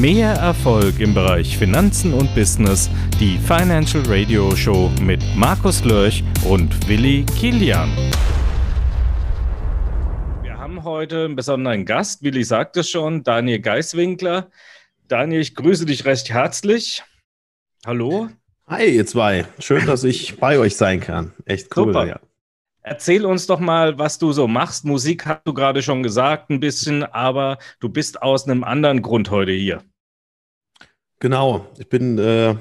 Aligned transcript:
Mehr 0.00 0.30
Erfolg 0.30 0.98
im 0.98 1.12
Bereich 1.12 1.58
Finanzen 1.58 2.14
und 2.14 2.34
Business. 2.34 2.88
Die 3.20 3.36
Financial 3.36 4.02
Radio 4.06 4.56
Show 4.56 4.90
mit 5.02 5.22
Markus 5.36 5.84
Lörch 5.84 6.24
und 6.48 6.88
Willi 6.88 7.26
Kilian. 7.38 7.90
Wir 10.42 10.56
haben 10.56 10.84
heute 10.84 11.26
einen 11.26 11.36
besonderen 11.36 11.84
Gast. 11.84 12.22
Willi 12.22 12.44
sagte 12.44 12.80
es 12.80 12.88
schon, 12.88 13.24
Daniel 13.24 13.60
Geiswinkler. 13.60 14.48
Daniel, 15.06 15.42
ich 15.42 15.54
grüße 15.54 15.84
dich 15.84 16.06
recht 16.06 16.30
herzlich. 16.30 17.02
Hallo. 17.84 18.30
Hi, 18.68 18.86
ihr 18.86 19.04
zwei. 19.04 19.44
Schön, 19.58 19.84
dass 19.84 20.02
ich 20.04 20.38
bei 20.38 20.58
euch 20.58 20.76
sein 20.76 21.00
kann. 21.00 21.34
Echt 21.44 21.76
cool. 21.76 21.92
Super. 21.92 22.06
Ja. 22.06 22.20
Erzähl 22.82 23.26
uns 23.26 23.46
doch 23.46 23.60
mal, 23.60 23.98
was 23.98 24.18
du 24.18 24.32
so 24.32 24.48
machst. 24.48 24.86
Musik 24.86 25.26
hast 25.26 25.42
du 25.44 25.52
gerade 25.52 25.82
schon 25.82 26.02
gesagt, 26.02 26.48
ein 26.48 26.58
bisschen, 26.58 27.04
aber 27.04 27.58
du 27.80 27.90
bist 27.90 28.22
aus 28.22 28.48
einem 28.48 28.64
anderen 28.64 29.02
Grund 29.02 29.30
heute 29.30 29.52
hier. 29.52 29.82
Genau, 31.20 31.66
ich 31.78 31.88
bin, 31.88 32.18
äh, 32.18 32.56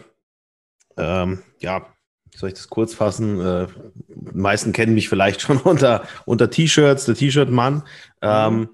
ähm, 0.97 1.39
ja, 1.59 1.87
wie 2.29 2.37
soll 2.37 2.49
ich 2.49 2.55
das 2.55 2.69
kurz 2.69 2.93
fassen? 2.93 3.39
Äh, 3.39 3.67
die 4.07 4.37
meisten 4.37 4.73
kennen 4.73 4.93
mich 4.93 5.09
vielleicht 5.09 5.41
schon 5.41 5.57
unter, 5.57 6.03
unter 6.25 6.49
T-Shirts, 6.49 7.05
der 7.05 7.15
T-Shirt-Mann. 7.15 7.83
Ähm, 8.21 8.57
mhm. 8.57 8.69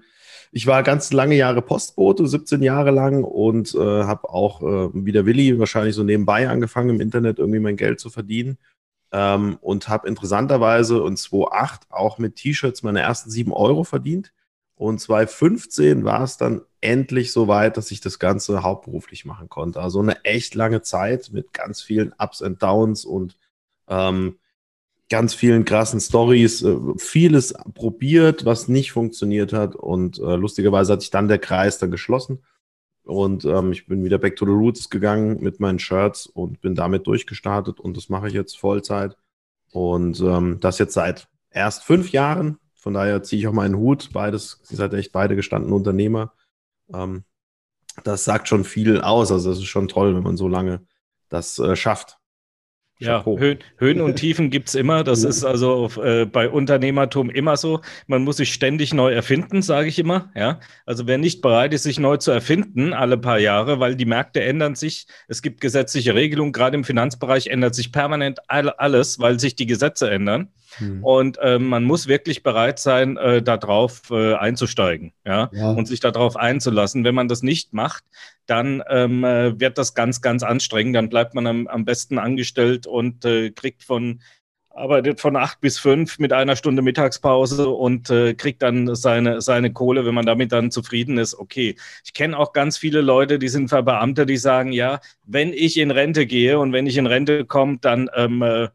ich 0.50 0.66
war 0.66 0.82
ganz 0.82 1.12
lange 1.12 1.36
Jahre 1.36 1.62
Postbote, 1.62 2.26
17 2.26 2.62
Jahre 2.62 2.90
lang 2.90 3.22
und 3.22 3.74
äh, 3.76 3.78
habe 3.78 4.28
auch 4.28 4.60
äh, 4.62 4.90
wie 4.92 5.12
der 5.12 5.24
Willi 5.24 5.58
wahrscheinlich 5.58 5.94
so 5.94 6.02
nebenbei 6.02 6.48
angefangen, 6.48 6.90
im 6.90 7.00
Internet 7.00 7.38
irgendwie 7.38 7.60
mein 7.60 7.76
Geld 7.76 8.00
zu 8.00 8.10
verdienen 8.10 8.58
ähm, 9.12 9.56
und 9.60 9.88
habe 9.88 10.08
interessanterweise 10.08 10.98
in 11.06 11.16
2008 11.16 11.86
auch 11.90 12.18
mit 12.18 12.34
T-Shirts 12.34 12.82
meine 12.82 13.00
ersten 13.00 13.30
7 13.30 13.52
Euro 13.52 13.84
verdient. 13.84 14.32
Und 14.76 15.00
2015 15.00 16.04
war 16.04 16.22
es 16.22 16.36
dann 16.36 16.60
endlich 16.82 17.32
so 17.32 17.48
weit, 17.48 17.78
dass 17.78 17.90
ich 17.90 18.00
das 18.00 18.18
Ganze 18.18 18.62
hauptberuflich 18.62 19.24
machen 19.24 19.48
konnte. 19.48 19.80
Also 19.80 20.00
eine 20.00 20.22
echt 20.24 20.54
lange 20.54 20.82
Zeit 20.82 21.30
mit 21.32 21.52
ganz 21.54 21.80
vielen 21.80 22.14
Ups 22.18 22.42
und 22.42 22.62
Downs 22.62 23.06
und 23.06 23.38
ähm, 23.88 24.38
ganz 25.08 25.34
vielen 25.34 25.64
krassen 25.64 26.00
Stories, 26.00 26.62
äh, 26.62 26.76
vieles 26.98 27.54
probiert, 27.74 28.44
was 28.44 28.68
nicht 28.68 28.92
funktioniert 28.92 29.54
hat. 29.54 29.74
Und 29.74 30.18
äh, 30.18 30.36
lustigerweise 30.36 30.92
hat 30.92 31.00
sich 31.00 31.10
dann 31.10 31.28
der 31.28 31.38
Kreis 31.38 31.78
dann 31.78 31.90
geschlossen. 31.90 32.42
Und 33.04 33.44
ähm, 33.44 33.72
ich 33.72 33.86
bin 33.86 34.04
wieder 34.04 34.18
back 34.18 34.36
to 34.36 34.44
the 34.44 34.50
roots 34.52 34.90
gegangen 34.90 35.40
mit 35.40 35.58
meinen 35.58 35.78
Shirts 35.78 36.26
und 36.26 36.60
bin 36.60 36.74
damit 36.74 37.06
durchgestartet 37.06 37.78
und 37.78 37.96
das 37.96 38.08
mache 38.08 38.26
ich 38.26 38.34
jetzt 38.34 38.58
Vollzeit. 38.58 39.16
Und 39.70 40.20
ähm, 40.20 40.58
das 40.60 40.78
jetzt 40.78 40.94
seit 40.94 41.28
erst 41.50 41.84
fünf 41.84 42.10
Jahren. 42.10 42.58
Von 42.86 42.94
daher 42.94 43.20
ziehe 43.24 43.40
ich 43.40 43.48
auch 43.48 43.52
meinen 43.52 43.74
Hut. 43.74 44.10
Beides, 44.12 44.60
ihr 44.70 44.76
seid 44.76 44.94
echt 44.94 45.10
beide 45.10 45.34
gestandene 45.34 45.74
Unternehmer. 45.74 46.32
Ähm, 46.94 47.24
das 48.04 48.24
sagt 48.24 48.46
schon 48.46 48.62
viel 48.62 49.00
aus. 49.00 49.32
Also 49.32 49.50
es 49.50 49.58
ist 49.58 49.64
schon 49.64 49.88
toll, 49.88 50.14
wenn 50.14 50.22
man 50.22 50.36
so 50.36 50.46
lange 50.46 50.86
das 51.28 51.58
äh, 51.58 51.74
schafft. 51.74 52.20
Ja, 52.98 53.24
Höhen, 53.26 53.58
Höhen, 53.76 54.00
und 54.00 54.16
Tiefen 54.16 54.48
gibt 54.48 54.68
es 54.68 54.74
immer. 54.74 55.04
Das 55.04 55.22
ist 55.22 55.44
also 55.44 55.90
äh, 56.02 56.24
bei 56.24 56.48
Unternehmertum 56.48 57.28
immer 57.28 57.58
so. 57.58 57.82
Man 58.06 58.22
muss 58.22 58.38
sich 58.38 58.54
ständig 58.54 58.94
neu 58.94 59.12
erfinden, 59.12 59.60
sage 59.60 59.88
ich 59.88 59.98
immer. 59.98 60.30
Ja? 60.34 60.60
Also 60.86 61.06
wer 61.06 61.18
nicht 61.18 61.42
bereit 61.42 61.74
ist, 61.74 61.82
sich 61.82 61.98
neu 61.98 62.16
zu 62.16 62.30
erfinden, 62.30 62.94
alle 62.94 63.18
paar 63.18 63.38
Jahre, 63.38 63.80
weil 63.80 63.96
die 63.96 64.06
Märkte 64.06 64.42
ändern 64.42 64.76
sich, 64.76 65.06
es 65.28 65.42
gibt 65.42 65.60
gesetzliche 65.60 66.14
Regelungen, 66.14 66.52
gerade 66.52 66.76
im 66.76 66.84
Finanzbereich 66.84 67.48
ändert 67.48 67.74
sich 67.74 67.92
permanent 67.92 68.38
alles, 68.48 69.18
weil 69.18 69.38
sich 69.38 69.56
die 69.56 69.66
Gesetze 69.66 70.10
ändern. 70.10 70.48
Hm. 70.78 71.04
Und 71.04 71.38
äh, 71.38 71.58
man 71.58 71.84
muss 71.84 72.06
wirklich 72.06 72.42
bereit 72.42 72.78
sein, 72.78 73.16
äh, 73.16 73.42
darauf 73.42 74.10
äh, 74.10 74.34
einzusteigen 74.34 75.12
ja? 75.24 75.50
ja? 75.52 75.70
und 75.70 75.86
sich 75.86 76.00
darauf 76.00 76.36
einzulassen. 76.36 77.04
Wenn 77.04 77.14
man 77.14 77.28
das 77.28 77.42
nicht 77.42 77.72
macht, 77.72 78.04
dann 78.46 78.82
ähm, 78.88 79.24
äh, 79.24 79.58
wird 79.58 79.78
das 79.78 79.94
ganz, 79.94 80.20
ganz 80.20 80.42
anstrengend. 80.42 80.96
Dann 80.96 81.08
bleibt 81.08 81.34
man 81.34 81.46
am, 81.46 81.66
am 81.66 81.84
besten 81.84 82.18
angestellt 82.18 82.85
und 82.86 83.24
äh, 83.24 83.50
kriegt 83.50 83.82
von 83.84 84.20
arbeitet 84.76 85.20
von 85.20 85.36
acht 85.36 85.60
bis 85.60 85.78
fünf 85.78 86.18
mit 86.18 86.32
einer 86.32 86.54
Stunde 86.54 86.82
Mittagspause 86.82 87.68
und 87.68 88.10
äh, 88.10 88.34
kriegt 88.34 88.62
dann 88.62 88.94
seine, 88.94 89.40
seine 89.40 89.72
Kohle, 89.72 90.04
wenn 90.04 90.14
man 90.14 90.26
damit 90.26 90.52
dann 90.52 90.70
zufrieden 90.70 91.18
ist. 91.18 91.34
Okay. 91.34 91.76
Ich 92.04 92.12
kenne 92.12 92.38
auch 92.38 92.52
ganz 92.52 92.76
viele 92.76 93.00
Leute, 93.00 93.38
die 93.38 93.48
sind 93.48 93.68
Verbeamte, 93.68 94.26
die 94.26 94.36
sagen, 94.36 94.72
ja, 94.72 95.00
wenn 95.24 95.52
ich 95.52 95.78
in 95.78 95.90
Rente 95.90 96.26
gehe 96.26 96.58
und 96.58 96.72
wenn 96.72 96.86
ich 96.86 96.98
in 96.98 97.06
Rente 97.06 97.46
komme, 97.46 97.78
dann 97.80 98.10
ähm, 98.14 98.42
äh, 98.42 98.68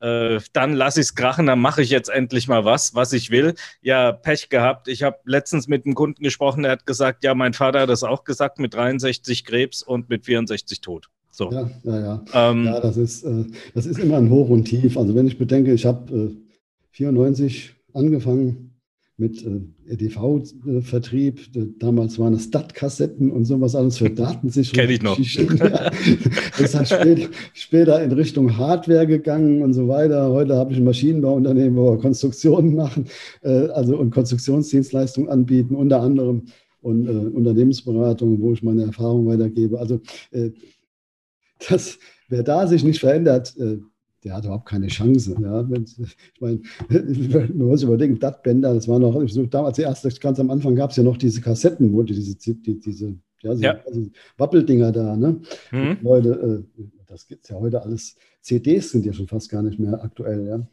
äh, 0.00 0.40
dann 0.52 0.74
lasse 0.74 1.00
ich 1.00 1.06
es 1.06 1.14
krachen, 1.14 1.46
dann 1.46 1.60
mache 1.60 1.80
ich 1.82 1.90
jetzt 1.90 2.10
endlich 2.10 2.48
mal 2.48 2.64
was, 2.64 2.94
was 2.94 3.12
ich 3.12 3.30
will. 3.30 3.54
Ja, 3.80 4.12
Pech 4.12 4.48
gehabt. 4.50 4.88
Ich 4.88 5.02
habe 5.02 5.18
letztens 5.24 5.68
mit 5.68 5.86
einem 5.86 5.94
Kunden 5.94 6.22
gesprochen, 6.22 6.64
der 6.64 6.72
hat 6.72 6.86
gesagt, 6.86 7.24
ja, 7.24 7.34
mein 7.34 7.54
Vater 7.54 7.80
hat 7.80 7.88
das 7.88 8.02
auch 8.02 8.24
gesagt, 8.24 8.58
mit 8.58 8.74
63 8.74 9.44
Krebs 9.44 9.82
und 9.82 10.08
mit 10.10 10.26
64 10.26 10.80
tot. 10.80 11.08
So. 11.36 11.50
Ja, 11.52 11.70
ja, 11.84 12.00
ja. 12.00 12.24
Ähm, 12.32 12.64
ja 12.64 12.80
das, 12.80 12.96
ist, 12.96 13.22
äh, 13.24 13.44
das 13.74 13.84
ist 13.84 13.98
immer 13.98 14.16
ein 14.16 14.30
Hoch 14.30 14.48
und 14.48 14.64
Tief. 14.64 14.96
Also 14.96 15.14
wenn 15.14 15.26
ich 15.26 15.36
bedenke, 15.36 15.74
ich 15.74 15.84
habe 15.84 16.30
äh, 16.32 16.36
94 16.92 17.74
angefangen, 17.92 18.66
mit 19.18 19.42
äh, 19.46 19.60
EDV-Vertrieb. 19.92 21.40
Damals 21.78 22.18
waren 22.18 22.34
es 22.34 22.44
STAT-Kassetten 22.44 23.30
und 23.30 23.46
sowas 23.46 23.74
alles 23.74 23.96
für 23.98 24.10
Datensicherung. 24.14 24.78
Kenne 24.78 24.92
ich 24.92 25.02
noch. 25.02 25.16
das 26.58 26.60
ist 26.60 26.74
halt 26.74 26.88
später, 26.88 27.28
später, 27.54 28.02
in 28.02 28.12
Richtung 28.12 28.58
Hardware 28.58 29.06
gegangen 29.06 29.62
und 29.62 29.72
so 29.72 29.88
weiter. 29.88 30.30
Heute 30.30 30.56
habe 30.56 30.72
ich 30.72 30.78
ein 30.78 30.84
Maschinenbauunternehmen, 30.84 31.76
wo 31.76 31.92
wir 31.92 31.98
Konstruktionen 31.98 32.74
machen, 32.74 33.06
äh, 33.42 33.68
also 33.68 33.96
und 33.96 34.10
Konstruktionsdienstleistungen 34.10 35.30
anbieten, 35.30 35.74
unter 35.74 36.02
anderem 36.02 36.42
und 36.82 37.08
äh, 37.08 37.10
Unternehmensberatung, 37.10 38.40
wo 38.42 38.52
ich 38.52 38.62
meine 38.62 38.82
Erfahrung 38.82 39.26
weitergebe. 39.26 39.78
Also 39.80 40.00
äh, 40.30 40.50
das, 41.68 41.98
wer 42.28 42.42
da 42.42 42.66
sich 42.66 42.84
nicht 42.84 43.00
verändert, 43.00 43.56
äh, 43.58 43.78
der 44.24 44.34
hat 44.34 44.44
überhaupt 44.44 44.66
keine 44.66 44.88
Chance. 44.88 45.36
Ja. 45.40 45.68
Ich 45.70 46.40
meine, 46.40 46.60
man 47.54 47.68
muss 47.68 47.82
überlegen, 47.82 48.18
Dattbänder, 48.18 48.74
das 48.74 48.88
war 48.88 48.98
noch, 48.98 49.20
so 49.28 49.46
damals 49.46 49.78
erst, 49.78 50.20
ganz 50.20 50.40
am 50.40 50.50
Anfang 50.50 50.74
gab 50.74 50.90
es 50.90 50.96
ja 50.96 51.02
noch 51.02 51.16
diese 51.16 51.40
Kassetten, 51.40 51.92
wo 51.92 52.02
diese, 52.02 52.36
die, 52.36 52.80
diese 52.80 53.16
ja, 53.42 53.54
so, 53.54 53.62
ja. 53.62 53.80
Wappeldinger 54.38 54.90
da, 54.92 55.16
ne? 55.16 55.40
Mhm. 55.70 55.98
Leute, 56.02 56.64
äh, 56.78 56.82
das 57.06 57.26
gibt 57.26 57.44
es 57.44 57.50
ja 57.50 57.56
heute 57.56 57.82
alles. 57.82 58.16
CDs 58.40 58.90
sind 58.90 59.06
ja 59.06 59.12
schon 59.12 59.28
fast 59.28 59.50
gar 59.50 59.62
nicht 59.62 59.78
mehr 59.78 60.02
aktuell, 60.02 60.46
ja. 60.46 60.66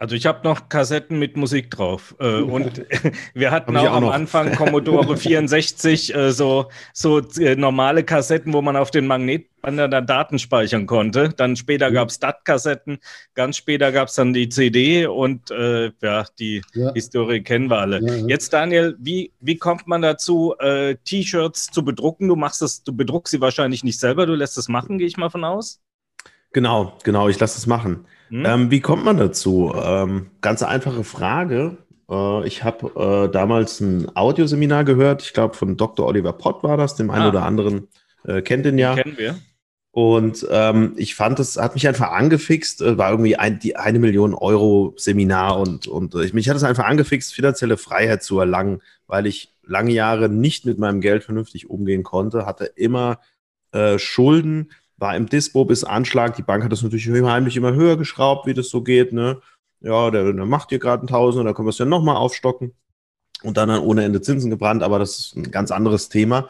Also 0.00 0.14
ich 0.14 0.26
habe 0.26 0.46
noch 0.46 0.68
Kassetten 0.68 1.18
mit 1.18 1.36
Musik 1.36 1.72
drauf. 1.72 2.14
Äh, 2.20 2.40
und 2.42 2.86
wir 3.34 3.50
hatten 3.50 3.76
auch, 3.76 3.84
auch, 3.84 3.96
am 3.96 4.04
noch. 4.04 4.12
Anfang 4.12 4.52
Commodore 4.56 5.16
64 5.16 6.14
äh, 6.14 6.32
so, 6.32 6.68
so 6.92 7.18
äh, 7.18 7.56
normale 7.56 8.04
Kassetten, 8.04 8.52
wo 8.52 8.62
man 8.62 8.76
auf 8.76 8.92
den 8.92 9.08
Magnetbänder 9.08 9.88
dann 9.88 10.06
Daten 10.06 10.38
speichern 10.38 10.86
konnte. 10.86 11.30
Dann 11.30 11.56
später 11.56 11.90
mhm. 11.90 11.94
gab 11.94 12.08
es 12.10 12.20
DAT-Kassetten, 12.20 12.98
ganz 13.34 13.56
später 13.56 13.90
gab 13.90 14.08
es 14.08 14.14
dann 14.14 14.32
die 14.32 14.48
CD 14.48 15.06
und 15.06 15.50
äh, 15.50 15.90
ja, 16.00 16.24
die 16.38 16.62
ja. 16.74 16.92
Historie 16.94 17.42
kennen 17.42 17.68
wir 17.68 17.78
alle. 17.78 18.00
Ja, 18.00 18.14
ja. 18.14 18.26
Jetzt, 18.28 18.52
Daniel, 18.52 18.96
wie, 19.00 19.32
wie 19.40 19.56
kommt 19.56 19.88
man 19.88 20.00
dazu, 20.00 20.54
äh, 20.60 20.94
T-Shirts 21.04 21.66
zu 21.72 21.84
bedrucken? 21.84 22.28
Du 22.28 22.36
machst 22.36 22.62
das, 22.62 22.84
du 22.84 22.92
bedruckst 22.92 23.32
sie 23.32 23.40
wahrscheinlich 23.40 23.82
nicht 23.82 23.98
selber, 23.98 24.26
du 24.26 24.34
lässt 24.34 24.56
es 24.58 24.68
machen, 24.68 24.98
gehe 24.98 25.08
ich 25.08 25.16
mal 25.16 25.30
von 25.30 25.44
aus. 25.44 25.80
Genau, 26.58 26.92
genau, 27.04 27.28
ich 27.28 27.38
lasse 27.38 27.56
es 27.56 27.68
machen. 27.68 28.04
Hm? 28.30 28.44
Ähm, 28.44 28.70
wie 28.72 28.80
kommt 28.80 29.04
man 29.04 29.16
dazu? 29.16 29.72
Ähm, 29.80 30.26
ganz 30.40 30.64
einfache 30.64 31.04
Frage. 31.04 31.76
Äh, 32.10 32.48
ich 32.48 32.64
habe 32.64 33.28
äh, 33.28 33.30
damals 33.30 33.78
ein 33.78 34.10
Audioseminar 34.16 34.82
gehört, 34.82 35.22
ich 35.22 35.34
glaube 35.34 35.54
von 35.54 35.76
Dr. 35.76 36.04
Oliver 36.04 36.32
Pott 36.32 36.64
war 36.64 36.76
das, 36.76 36.96
dem 36.96 37.12
einen 37.12 37.26
ah. 37.26 37.28
oder 37.28 37.44
anderen 37.44 37.86
äh, 38.24 38.42
kennt 38.42 38.64
den 38.66 38.76
ja. 38.76 38.96
kennen 38.96 39.16
wir. 39.16 39.38
Und 39.92 40.44
ähm, 40.50 40.94
ich 40.96 41.14
fand, 41.14 41.38
es 41.38 41.56
hat 41.56 41.74
mich 41.74 41.86
einfach 41.86 42.10
angefixt, 42.10 42.82
äh, 42.82 42.98
war 42.98 43.12
irgendwie 43.12 43.36
ein, 43.36 43.60
die 43.60 43.76
eine 43.76 44.00
Million 44.00 44.34
Euro 44.34 44.94
Seminar 44.96 45.60
und, 45.60 45.86
und 45.86 46.12
ich, 46.16 46.34
mich 46.34 46.48
hat 46.48 46.56
es 46.56 46.64
einfach 46.64 46.86
angefixt, 46.86 47.32
finanzielle 47.32 47.76
Freiheit 47.76 48.24
zu 48.24 48.40
erlangen, 48.40 48.82
weil 49.06 49.28
ich 49.28 49.54
lange 49.62 49.92
Jahre 49.92 50.28
nicht 50.28 50.66
mit 50.66 50.80
meinem 50.80 51.00
Geld 51.00 51.22
vernünftig 51.22 51.70
umgehen 51.70 52.02
konnte, 52.02 52.46
hatte 52.46 52.64
immer 52.64 53.20
äh, 53.70 54.00
Schulden, 54.00 54.72
war 54.98 55.16
im 55.16 55.26
Dispo 55.26 55.64
bis 55.64 55.84
Anschlag. 55.84 56.36
Die 56.36 56.42
Bank 56.42 56.64
hat 56.64 56.72
das 56.72 56.82
natürlich 56.82 57.08
heimlich 57.08 57.56
immer 57.56 57.72
höher 57.72 57.96
geschraubt, 57.96 58.46
wie 58.46 58.54
das 58.54 58.68
so 58.68 58.82
geht. 58.82 59.12
Ne? 59.12 59.40
Ja, 59.80 60.10
der, 60.10 60.32
der 60.32 60.46
macht 60.46 60.70
dir 60.70 60.78
gerade 60.78 61.02
einen 61.02 61.08
Tausend, 61.08 61.46
da 61.46 61.52
können 61.52 61.66
wir 61.66 61.70
es 61.70 61.78
ja 61.78 61.84
nochmal 61.84 62.16
aufstocken. 62.16 62.74
Und 63.42 63.56
dann, 63.56 63.68
dann 63.68 63.80
ohne 63.80 64.04
Ende 64.04 64.20
Zinsen 64.20 64.50
gebrannt, 64.50 64.82
aber 64.82 64.98
das 64.98 65.18
ist 65.18 65.36
ein 65.36 65.50
ganz 65.52 65.70
anderes 65.70 66.08
Thema. 66.08 66.48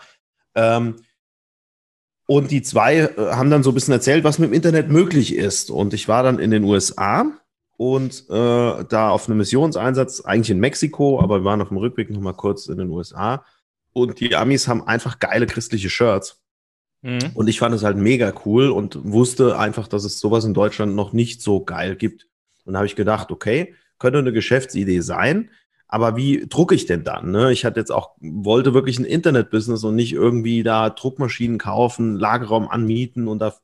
Ähm, 0.54 0.96
und 2.26 2.50
die 2.50 2.62
zwei 2.62 2.96
äh, 2.96 3.12
haben 3.32 3.50
dann 3.50 3.62
so 3.62 3.70
ein 3.70 3.74
bisschen 3.74 3.92
erzählt, 3.92 4.24
was 4.24 4.38
mit 4.38 4.50
dem 4.50 4.54
Internet 4.54 4.88
möglich 4.88 5.34
ist. 5.34 5.70
Und 5.70 5.92
ich 5.92 6.08
war 6.08 6.22
dann 6.22 6.38
in 6.38 6.50
den 6.50 6.64
USA 6.64 7.26
und 7.76 8.24
äh, 8.30 8.84
da 8.84 9.10
auf 9.10 9.28
einem 9.28 9.38
Missionseinsatz, 9.38 10.22
eigentlich 10.22 10.50
in 10.50 10.58
Mexiko, 10.58 11.20
aber 11.20 11.40
wir 11.40 11.44
waren 11.44 11.62
auf 11.62 11.68
dem 11.68 11.76
Rückweg 11.76 12.10
nochmal 12.10 12.34
kurz 12.34 12.66
in 12.66 12.78
den 12.78 12.88
USA. 12.90 13.44
Und 13.92 14.20
die 14.20 14.34
Amis 14.34 14.66
haben 14.66 14.86
einfach 14.86 15.18
geile 15.18 15.46
christliche 15.46 15.90
Shirts. 15.90 16.40
Mhm. 17.02 17.30
Und 17.34 17.48
ich 17.48 17.58
fand 17.58 17.74
es 17.74 17.84
halt 17.84 17.96
mega 17.96 18.32
cool 18.44 18.70
und 18.70 18.98
wusste 19.04 19.58
einfach, 19.58 19.88
dass 19.88 20.04
es 20.04 20.18
sowas 20.18 20.44
in 20.44 20.54
Deutschland 20.54 20.94
noch 20.94 21.12
nicht 21.12 21.42
so 21.42 21.64
geil 21.64 21.96
gibt. 21.96 22.26
Und 22.64 22.72
da 22.72 22.78
habe 22.78 22.86
ich 22.86 22.96
gedacht, 22.96 23.30
okay, 23.30 23.74
könnte 23.98 24.18
eine 24.18 24.32
Geschäftsidee 24.32 25.00
sein. 25.00 25.50
aber 25.90 26.16
wie 26.16 26.46
drucke 26.46 26.74
ich 26.74 26.84
denn 26.84 27.02
dann? 27.02 27.30
Ne? 27.30 27.50
Ich 27.50 27.64
hatte 27.64 27.80
jetzt 27.80 27.90
auch, 27.90 28.10
wollte 28.20 28.74
wirklich 28.74 28.98
ein 28.98 29.06
Internet-Business 29.06 29.84
und 29.84 29.96
nicht 29.96 30.12
irgendwie 30.12 30.62
da 30.62 30.90
Druckmaschinen 30.90 31.56
kaufen, 31.58 32.16
Lagerraum 32.16 32.68
anmieten 32.68 33.26
und 33.26 33.38
da 33.38 33.54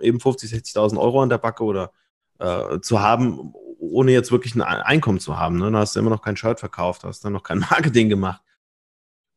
eben 0.00 0.20
50, 0.20 0.52
60.000 0.52 0.98
Euro 0.98 1.22
an 1.22 1.30
der 1.30 1.38
Backe 1.38 1.64
oder 1.64 1.92
äh, 2.38 2.78
zu 2.80 3.00
haben, 3.00 3.54
ohne 3.78 4.12
jetzt 4.12 4.30
wirklich 4.30 4.54
ein 4.54 4.60
Einkommen 4.60 5.18
zu 5.18 5.38
haben. 5.38 5.58
Ne? 5.58 5.70
Da 5.70 5.78
hast 5.78 5.96
du 5.96 6.00
immer 6.00 6.10
noch 6.10 6.22
kein 6.22 6.36
Shirt 6.36 6.60
verkauft, 6.60 7.04
hast 7.04 7.24
dann 7.24 7.32
noch 7.32 7.42
kein 7.42 7.58
Marketing 7.70 8.10
gemacht. 8.10 8.42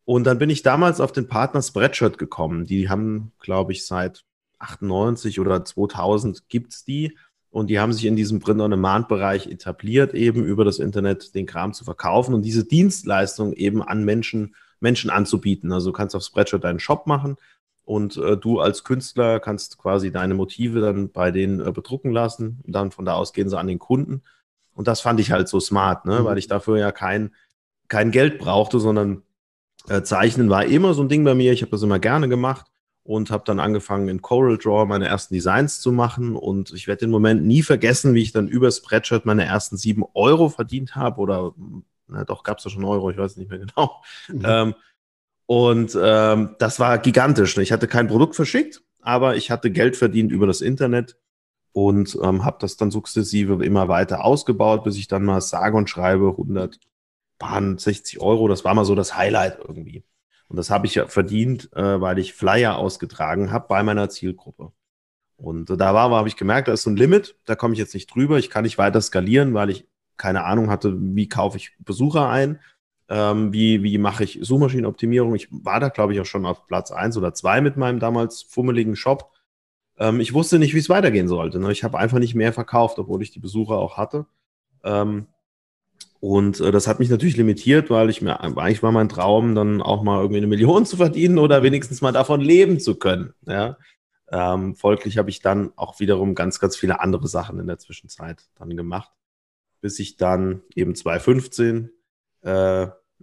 Und 0.06 0.24
dann 0.26 0.38
bin 0.38 0.52
ich 0.52 0.62
damals 0.62 1.02
auf 1.02 1.12
den 1.12 1.28
Partner 1.28 1.62
Spreadshirt 1.62 2.18
gekommen. 2.18 2.66
Die 2.66 2.90
haben, 2.90 3.32
glaube 3.40 3.72
ich, 3.72 3.86
seit 3.86 4.24
98 4.60 5.40
oder 5.40 5.66
2000 5.66 6.48
gibt 6.48 6.74
es 6.74 6.86
die. 6.86 7.18
Und 7.50 7.70
die 7.70 7.80
haben 7.80 7.94
sich 7.94 8.06
in 8.06 8.16
diesem 8.16 8.40
Print-on-Demand-Bereich 8.40 9.48
etabliert, 9.48 10.14
eben 10.14 10.44
über 10.44 10.66
das 10.66 10.80
Internet 10.80 11.34
den 11.36 11.46
Kram 11.46 11.74
zu 11.74 11.86
verkaufen 11.86 12.36
und 12.36 12.42
diese 12.42 12.66
Dienstleistung 12.66 13.54
eben 13.54 13.82
an 13.82 14.04
Menschen, 14.04 14.56
Menschen 14.82 15.10
anzubieten. 15.10 15.72
Also 15.72 15.92
du 15.92 15.94
kannst 15.94 16.16
auf 16.16 16.24
Spreadshirt 16.24 16.66
deinen 16.66 16.80
Shop 16.80 17.08
machen 17.08 17.38
und 17.86 18.18
äh, 18.18 18.36
du 18.36 18.60
als 18.60 18.84
Künstler 18.84 19.40
kannst 19.40 19.78
quasi 19.78 20.12
deine 20.12 20.34
Motive 20.34 20.82
dann 20.82 21.12
bei 21.12 21.32
denen 21.32 21.66
äh, 21.66 21.72
bedrucken 21.72 22.12
lassen 22.12 22.60
und 22.66 22.74
dann 22.74 22.92
von 22.92 23.06
da 23.06 23.14
aus 23.14 23.32
gehen 23.32 23.48
sie 23.48 23.58
an 23.58 23.68
den 23.68 23.80
Kunden. 23.80 24.22
Und 24.74 24.90
das 24.90 25.00
fand 25.00 25.22
ich 25.22 25.32
halt 25.32 25.48
so 25.48 25.62
smart, 25.62 26.06
ne? 26.06 26.20
Mhm. 26.20 26.26
weil 26.26 26.38
ich 26.38 26.48
dafür 26.48 26.78
ja 26.78 26.92
kein, 26.92 27.34
kein 27.88 28.12
Geld 28.12 28.38
brauchte, 28.38 28.82
sondern 28.82 29.22
äh, 29.90 30.04
Zeichnen 30.04 30.50
war 30.50 30.66
immer 30.66 30.94
so 30.94 31.02
ein 31.02 31.10
Ding 31.10 31.24
bei 31.24 31.36
mir. 31.36 31.52
Ich 31.54 31.62
habe 31.62 31.72
das 31.72 31.84
immer 31.84 32.00
gerne 32.00 32.30
gemacht 32.30 32.68
und 33.04 33.30
habe 33.30 33.44
dann 33.46 33.60
angefangen 33.60 34.08
in 34.08 34.22
Coral 34.22 34.58
Draw 34.58 34.86
meine 34.86 35.08
ersten 35.08 35.36
Designs 35.36 35.80
zu 35.80 35.92
machen 35.92 36.36
und 36.36 36.74
ich 36.74 36.88
werde 36.88 37.02
den 37.02 37.12
Moment 37.12 37.46
nie 37.46 37.62
vergessen, 37.62 38.16
wie 38.16 38.24
ich 38.24 38.32
dann 38.32 38.48
über 38.48 38.72
Spreadshirt 38.72 39.26
meine 39.26 39.46
ersten 39.46 39.78
sieben 39.78 40.04
Euro 40.16 40.50
verdient 40.50 40.96
habe 40.96 41.22
oder 41.22 41.54
na, 42.08 42.24
doch 42.24 42.44
gab 42.44 42.58
es 42.58 42.64
ja 42.64 42.72
schon 42.72 42.84
Euro, 42.84 43.12
ich 43.12 43.18
weiß 43.18 43.38
nicht 43.38 43.50
mehr 43.50 43.60
genau. 43.66 44.02
Mhm. 44.28 44.42
Ähm, 44.44 44.76
und 45.48 45.98
ähm, 46.02 46.56
das 46.58 46.80
war 46.80 46.98
gigantisch. 46.98 47.56
Ich 47.60 47.72
hatte 47.72 47.88
kein 47.88 48.08
Produkt 48.08 48.36
verschickt, 48.36 48.82
aber 49.02 49.36
ich 49.36 49.52
hatte 49.52 49.70
Geld 49.70 49.96
verdient 49.96 50.32
über 50.32 50.48
das 50.48 50.62
Internet 50.62 51.18
und 51.72 52.18
ähm, 52.24 52.44
habe 52.44 52.58
das 52.60 52.78
dann 52.78 52.90
sukzessive 52.90 53.64
immer 53.64 53.88
weiter 53.88 54.26
ausgebaut, 54.26 54.84
bis 54.84 54.98
ich 54.98 55.08
dann 55.08 55.24
mal 55.24 55.42
sage 55.42 55.78
und 55.78 55.90
schreibe 55.90 56.34
160 57.40 58.20
Euro. 58.22 58.48
Das 58.48 58.66
war 58.66 58.74
mal 58.74 58.86
so 58.86 58.96
das 58.96 59.16
Highlight 59.16 59.60
irgendwie. 59.60 60.04
Und 60.48 60.58
das 60.58 60.70
habe 60.70 60.88
ich 60.88 60.96
ja 60.96 61.08
verdient, 61.08 61.72
äh, 61.74 62.00
weil 62.02 62.20
ich 62.20 62.34
Flyer 62.34 62.78
ausgetragen 62.78 63.52
habe 63.52 63.68
bei 63.68 63.84
meiner 63.84 64.10
Zielgruppe. 64.10 64.72
Und 65.38 65.70
da 65.70 65.94
war, 65.94 66.10
habe 66.12 66.28
ich 66.28 66.38
gemerkt, 66.38 66.68
da 66.68 66.74
ist 66.74 66.84
so 66.84 66.90
ein 66.90 66.96
Limit, 66.96 67.36
da 67.46 67.56
komme 67.56 67.74
ich 67.74 67.80
jetzt 67.80 67.94
nicht 67.94 68.14
drüber. 68.14 68.38
Ich 68.38 68.50
kann 68.50 68.64
nicht 68.64 68.78
weiter 68.78 69.02
skalieren, 69.02 69.54
weil 69.54 69.70
ich 69.70 69.88
keine 70.18 70.46
Ahnung 70.46 70.70
hatte, 70.70 70.96
wie 70.98 71.28
kaufe 71.28 71.58
ich 71.58 71.76
Besucher 71.80 72.30
ein, 72.30 72.60
ähm, 73.10 73.52
wie, 73.52 73.84
wie 73.84 73.98
mache 73.98 74.24
ich 74.24 74.40
Suchmaschinenoptimierung. 74.42 75.36
Ich 75.36 75.50
war 75.52 75.80
da, 75.80 75.90
glaube 75.90 76.14
ich, 76.14 76.22
auch 76.22 76.26
schon 76.26 76.46
auf 76.46 76.68
Platz 76.68 76.92
eins 76.92 77.18
oder 77.18 77.34
zwei 77.34 77.60
mit 77.62 77.76
meinem 77.76 78.00
damals 78.00 78.44
fummeligen 78.44 78.96
Shop. 78.96 79.32
Ähm, 79.98 80.20
ich 80.20 80.34
wusste 80.34 80.58
nicht, 80.58 80.74
wie 80.74 80.80
es 80.80 80.90
weitergehen 80.90 81.28
sollte. 81.28 81.60
Ne? 81.60 81.72
Ich 81.72 81.84
habe 81.84 81.98
einfach 81.98 82.20
nicht 82.20 82.36
mehr 82.36 82.54
verkauft, 82.54 82.98
obwohl 82.98 83.22
ich 83.22 83.32
die 83.32 83.40
Besucher 83.40 83.76
auch 83.76 83.98
hatte. 83.98 84.26
Ähm, 84.84 85.28
und 86.20 86.60
äh, 86.60 86.72
das 86.72 86.88
hat 86.88 87.00
mich 87.00 87.10
natürlich 87.10 87.38
limitiert, 87.38 87.90
weil 87.90 88.10
ich 88.10 88.22
mir 88.22 88.40
eigentlich 88.42 88.84
war 88.84 88.92
mein 88.92 89.10
Traum, 89.10 89.56
dann 89.56 89.82
auch 89.82 90.04
mal 90.04 90.20
irgendwie 90.20 90.38
eine 90.38 90.48
Million 90.48 90.86
zu 90.86 90.98
verdienen 90.98 91.38
oder 91.38 91.64
wenigstens 91.64 92.02
mal 92.02 92.12
davon 92.12 92.42
leben 92.42 92.80
zu 92.80 92.96
können. 92.96 93.34
Ja? 93.46 93.78
Ähm, 94.32 94.76
folglich 94.76 95.18
habe 95.18 95.30
ich 95.30 95.42
dann 95.42 95.72
auch 95.76 96.00
wiederum 96.00 96.34
ganz, 96.36 96.60
ganz 96.60 96.76
viele 96.76 97.00
andere 97.00 97.28
Sachen 97.28 97.60
in 97.60 97.68
der 97.68 97.78
Zwischenzeit 97.78 98.44
dann 98.58 98.76
gemacht, 98.76 99.12
bis 99.82 100.00
ich 100.00 100.18
dann 100.18 100.62
eben 100.74 100.96
2015 100.96 101.92
äh, 102.42 102.48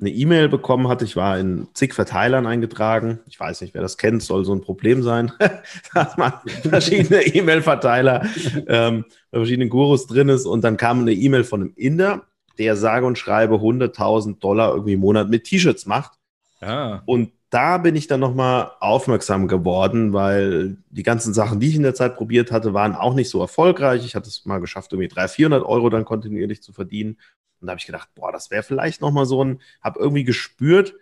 eine 0.00 0.10
E-Mail 0.10 0.48
bekommen 0.48 0.88
hatte. 0.88 1.04
Ich 1.04 1.16
war 1.16 1.38
in 1.38 1.68
zig 1.74 1.92
Verteilern 1.94 2.46
eingetragen. 2.46 3.20
Ich 3.26 3.38
weiß 3.38 3.60
nicht, 3.60 3.74
wer 3.74 3.82
das 3.82 3.98
kennt, 3.98 4.22
soll 4.22 4.44
so 4.44 4.54
ein 4.54 4.62
Problem 4.62 5.02
sein, 5.02 5.32
dass 5.94 6.16
man 6.16 6.34
verschiedene 6.62 7.22
E-Mail-Verteiler 7.22 8.26
ähm, 8.68 9.04
verschiedenen 9.30 9.68
Gurus 9.68 10.06
drin 10.06 10.28
ist. 10.28 10.46
Und 10.46 10.62
dann 10.62 10.76
kam 10.76 11.00
eine 11.00 11.12
E-Mail 11.12 11.44
von 11.44 11.62
einem 11.62 11.72
Inder 11.74 12.26
der 12.58 12.76
sage 12.76 13.06
und 13.06 13.18
schreibe 13.18 13.56
100.000 13.56 14.38
Dollar 14.38 14.72
irgendwie 14.72 14.94
im 14.94 15.00
Monat 15.00 15.28
mit 15.28 15.44
T-Shirts 15.44 15.86
macht. 15.86 16.12
Ah. 16.60 17.02
Und 17.06 17.32
da 17.50 17.76
bin 17.76 17.96
ich 17.96 18.06
dann 18.06 18.20
nochmal 18.20 18.70
aufmerksam 18.80 19.46
geworden, 19.46 20.14
weil 20.14 20.78
die 20.88 21.02
ganzen 21.02 21.34
Sachen, 21.34 21.60
die 21.60 21.68
ich 21.68 21.76
in 21.76 21.82
der 21.82 21.94
Zeit 21.94 22.16
probiert 22.16 22.50
hatte, 22.50 22.72
waren 22.72 22.94
auch 22.94 23.14
nicht 23.14 23.28
so 23.28 23.40
erfolgreich. 23.40 24.06
Ich 24.06 24.14
hatte 24.14 24.28
es 24.28 24.46
mal 24.46 24.58
geschafft, 24.58 24.92
irgendwie 24.92 25.08
300, 25.08 25.30
400 25.30 25.64
Euro 25.64 25.90
dann 25.90 26.06
kontinuierlich 26.06 26.62
zu 26.62 26.72
verdienen. 26.72 27.18
Und 27.60 27.66
da 27.66 27.72
habe 27.72 27.78
ich 27.78 27.86
gedacht, 27.86 28.08
boah, 28.14 28.32
das 28.32 28.50
wäre 28.50 28.62
vielleicht 28.62 29.02
nochmal 29.02 29.26
so 29.26 29.44
ein, 29.44 29.60
habe 29.82 30.00
irgendwie 30.00 30.24
gespürt, 30.24 30.94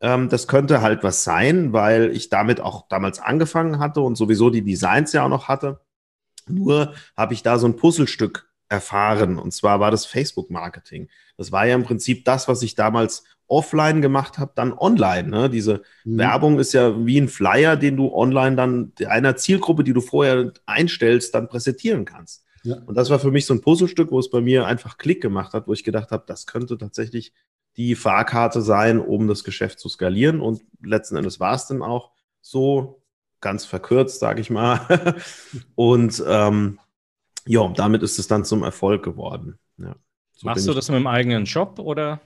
ähm, 0.00 0.28
das 0.28 0.46
könnte 0.46 0.80
halt 0.80 1.02
was 1.02 1.24
sein, 1.24 1.72
weil 1.72 2.14
ich 2.14 2.28
damit 2.28 2.60
auch 2.60 2.86
damals 2.88 3.18
angefangen 3.18 3.78
hatte 3.78 4.00
und 4.00 4.16
sowieso 4.16 4.50
die 4.50 4.62
Designs 4.62 5.12
ja 5.12 5.24
auch 5.24 5.28
noch 5.28 5.48
hatte. 5.48 5.80
Nur 6.48 6.94
habe 7.16 7.34
ich 7.34 7.42
da 7.42 7.58
so 7.58 7.66
ein 7.66 7.76
Puzzlestück 7.76 8.45
erfahren. 8.68 9.38
Und 9.38 9.52
zwar 9.52 9.80
war 9.80 9.90
das 9.90 10.06
Facebook-Marketing. 10.06 11.08
Das 11.36 11.52
war 11.52 11.66
ja 11.66 11.74
im 11.74 11.84
Prinzip 11.84 12.24
das, 12.24 12.48
was 12.48 12.62
ich 12.62 12.74
damals 12.74 13.24
offline 13.48 14.02
gemacht 14.02 14.38
habe, 14.38 14.52
dann 14.54 14.72
online. 14.72 15.28
Ne? 15.28 15.50
Diese 15.50 15.82
mhm. 16.04 16.18
Werbung 16.18 16.58
ist 16.58 16.72
ja 16.72 17.06
wie 17.06 17.18
ein 17.20 17.28
Flyer, 17.28 17.76
den 17.76 17.96
du 17.96 18.12
online 18.12 18.56
dann 18.56 18.92
einer 19.06 19.36
Zielgruppe, 19.36 19.84
die 19.84 19.92
du 19.92 20.00
vorher 20.00 20.52
einstellst, 20.66 21.34
dann 21.34 21.48
präsentieren 21.48 22.04
kannst. 22.04 22.44
Ja. 22.64 22.78
Und 22.86 22.96
das 22.96 23.10
war 23.10 23.20
für 23.20 23.30
mich 23.30 23.46
so 23.46 23.54
ein 23.54 23.60
Puzzlestück, 23.60 24.10
wo 24.10 24.18
es 24.18 24.30
bei 24.30 24.40
mir 24.40 24.66
einfach 24.66 24.98
Klick 24.98 25.22
gemacht 25.22 25.52
hat, 25.52 25.68
wo 25.68 25.72
ich 25.72 25.84
gedacht 25.84 26.10
habe, 26.10 26.24
das 26.26 26.46
könnte 26.46 26.76
tatsächlich 26.76 27.32
die 27.76 27.94
Fahrkarte 27.94 28.62
sein, 28.62 28.98
um 28.98 29.28
das 29.28 29.44
Geschäft 29.44 29.78
zu 29.78 29.88
skalieren. 29.88 30.40
Und 30.40 30.62
letzten 30.82 31.16
Endes 31.16 31.38
war 31.38 31.54
es 31.54 31.66
dann 31.66 31.82
auch 31.82 32.10
so, 32.40 33.02
ganz 33.40 33.64
verkürzt, 33.64 34.18
sage 34.18 34.40
ich 34.40 34.50
mal. 34.50 35.14
und 35.74 36.22
ähm, 36.26 36.78
ja, 37.46 37.68
damit 37.68 38.02
ist 38.02 38.18
es 38.18 38.28
dann 38.28 38.44
zum 38.44 38.62
Erfolg 38.62 39.02
geworden. 39.04 39.58
Ja, 39.78 39.96
so 40.32 40.46
Machst 40.46 40.66
du 40.66 40.74
das 40.74 40.88
mit 40.88 40.98
dem 40.98 41.06
eigenen 41.06 41.46
Shop 41.46 41.78
oder? 41.78 42.20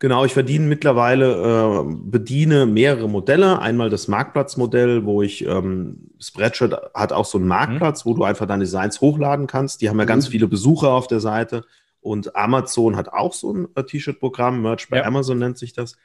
Genau, 0.00 0.24
ich 0.24 0.34
verdiene 0.34 0.66
mittlerweile, 0.66 1.84
äh, 1.86 1.94
bediene 2.04 2.66
mehrere 2.66 3.08
Modelle. 3.08 3.60
Einmal 3.60 3.90
das 3.90 4.08
Marktplatzmodell, 4.08 5.04
wo 5.04 5.22
ich, 5.22 5.46
ähm, 5.46 6.10
Spreadshirt 6.18 6.76
hat 6.94 7.12
auch 7.12 7.24
so 7.24 7.38
einen 7.38 7.46
Marktplatz, 7.46 8.04
mhm. 8.04 8.10
wo 8.10 8.14
du 8.14 8.24
einfach 8.24 8.46
deine 8.46 8.64
Designs 8.64 9.00
hochladen 9.00 9.46
kannst. 9.46 9.80
Die 9.80 9.88
haben 9.88 9.98
ja 9.98 10.04
mhm. 10.04 10.08
ganz 10.08 10.28
viele 10.28 10.48
Besucher 10.48 10.90
auf 10.90 11.06
der 11.06 11.20
Seite. 11.20 11.64
Und 12.00 12.36
Amazon 12.36 12.96
hat 12.96 13.08
auch 13.08 13.32
so 13.32 13.52
ein 13.52 13.68
äh, 13.76 13.84
T-Shirt-Programm, 13.84 14.60
Merch 14.60 14.90
bei 14.90 14.98
ja. 14.98 15.04
Amazon 15.04 15.38
nennt 15.38 15.56
sich 15.56 15.72
das. 15.72 15.96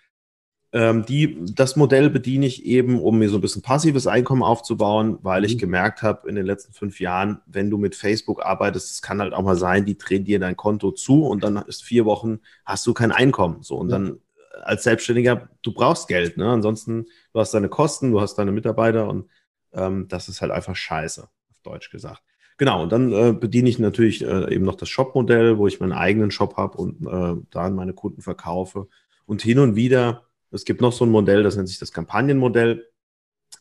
Ähm, 0.71 1.03
die, 1.05 1.43
das 1.55 1.75
Modell 1.75 2.11
bediene 2.11 2.45
ich 2.45 2.63
eben, 2.63 3.01
um 3.01 3.17
mir 3.17 3.29
so 3.29 3.37
ein 3.37 3.41
bisschen 3.41 3.63
passives 3.63 4.05
Einkommen 4.05 4.43
aufzubauen, 4.43 5.17
weil 5.23 5.43
ich 5.43 5.55
mhm. 5.55 5.59
gemerkt 5.59 6.03
habe 6.03 6.29
in 6.29 6.35
den 6.35 6.45
letzten 6.45 6.73
fünf 6.73 6.99
Jahren, 6.99 7.41
wenn 7.47 7.71
du 7.71 7.77
mit 7.77 7.95
Facebook 7.95 8.45
arbeitest, 8.45 8.91
es 8.91 9.01
kann 9.01 9.19
halt 9.19 9.33
auch 9.33 9.41
mal 9.41 9.55
sein, 9.55 9.85
die 9.85 9.97
drehen 9.97 10.25
dir 10.25 10.39
dein 10.39 10.55
Konto 10.55 10.91
zu 10.91 11.25
und 11.25 11.43
dann 11.43 11.57
ist 11.57 11.83
vier 11.83 12.05
Wochen, 12.05 12.39
hast 12.65 12.85
du 12.85 12.93
kein 12.93 13.11
Einkommen. 13.11 13.63
So, 13.63 13.77
und 13.77 13.89
ja. 13.89 13.97
dann 13.97 14.19
als 14.61 14.83
Selbstständiger, 14.83 15.49
du 15.63 15.73
brauchst 15.73 16.07
Geld, 16.07 16.37
ne? 16.37 16.49
Ansonsten, 16.49 17.05
du 17.33 17.39
hast 17.39 17.53
deine 17.53 17.69
Kosten, 17.69 18.11
du 18.11 18.21
hast 18.21 18.35
deine 18.35 18.51
Mitarbeiter 18.51 19.09
und 19.09 19.27
ähm, 19.73 20.07
das 20.07 20.29
ist 20.29 20.41
halt 20.41 20.51
einfach 20.51 20.75
scheiße, 20.75 21.23
auf 21.23 21.59
Deutsch 21.63 21.89
gesagt. 21.89 22.21
Genau, 22.57 22.83
und 22.83 22.91
dann 22.91 23.11
äh, 23.13 23.31
bediene 23.31 23.69
ich 23.69 23.79
natürlich 23.79 24.21
äh, 24.23 24.53
eben 24.53 24.65
noch 24.65 24.75
das 24.75 24.89
Shop-Modell, 24.89 25.57
wo 25.57 25.65
ich 25.65 25.79
meinen 25.79 25.93
eigenen 25.93 26.29
Shop 26.29 26.57
habe 26.57 26.77
und 26.77 27.07
äh, 27.07 27.41
da 27.49 27.61
an 27.61 27.73
meine 27.73 27.93
Kunden 27.93 28.21
verkaufe. 28.21 28.87
Und 29.25 29.41
hin 29.41 29.59
und 29.59 29.75
wieder 29.75 30.28
es 30.51 30.65
gibt 30.65 30.81
noch 30.81 30.93
so 30.93 31.05
ein 31.05 31.11
Modell, 31.11 31.43
das 31.43 31.55
nennt 31.55 31.67
sich 31.67 31.79
das 31.79 31.91
Kampagnenmodell. 31.91 32.85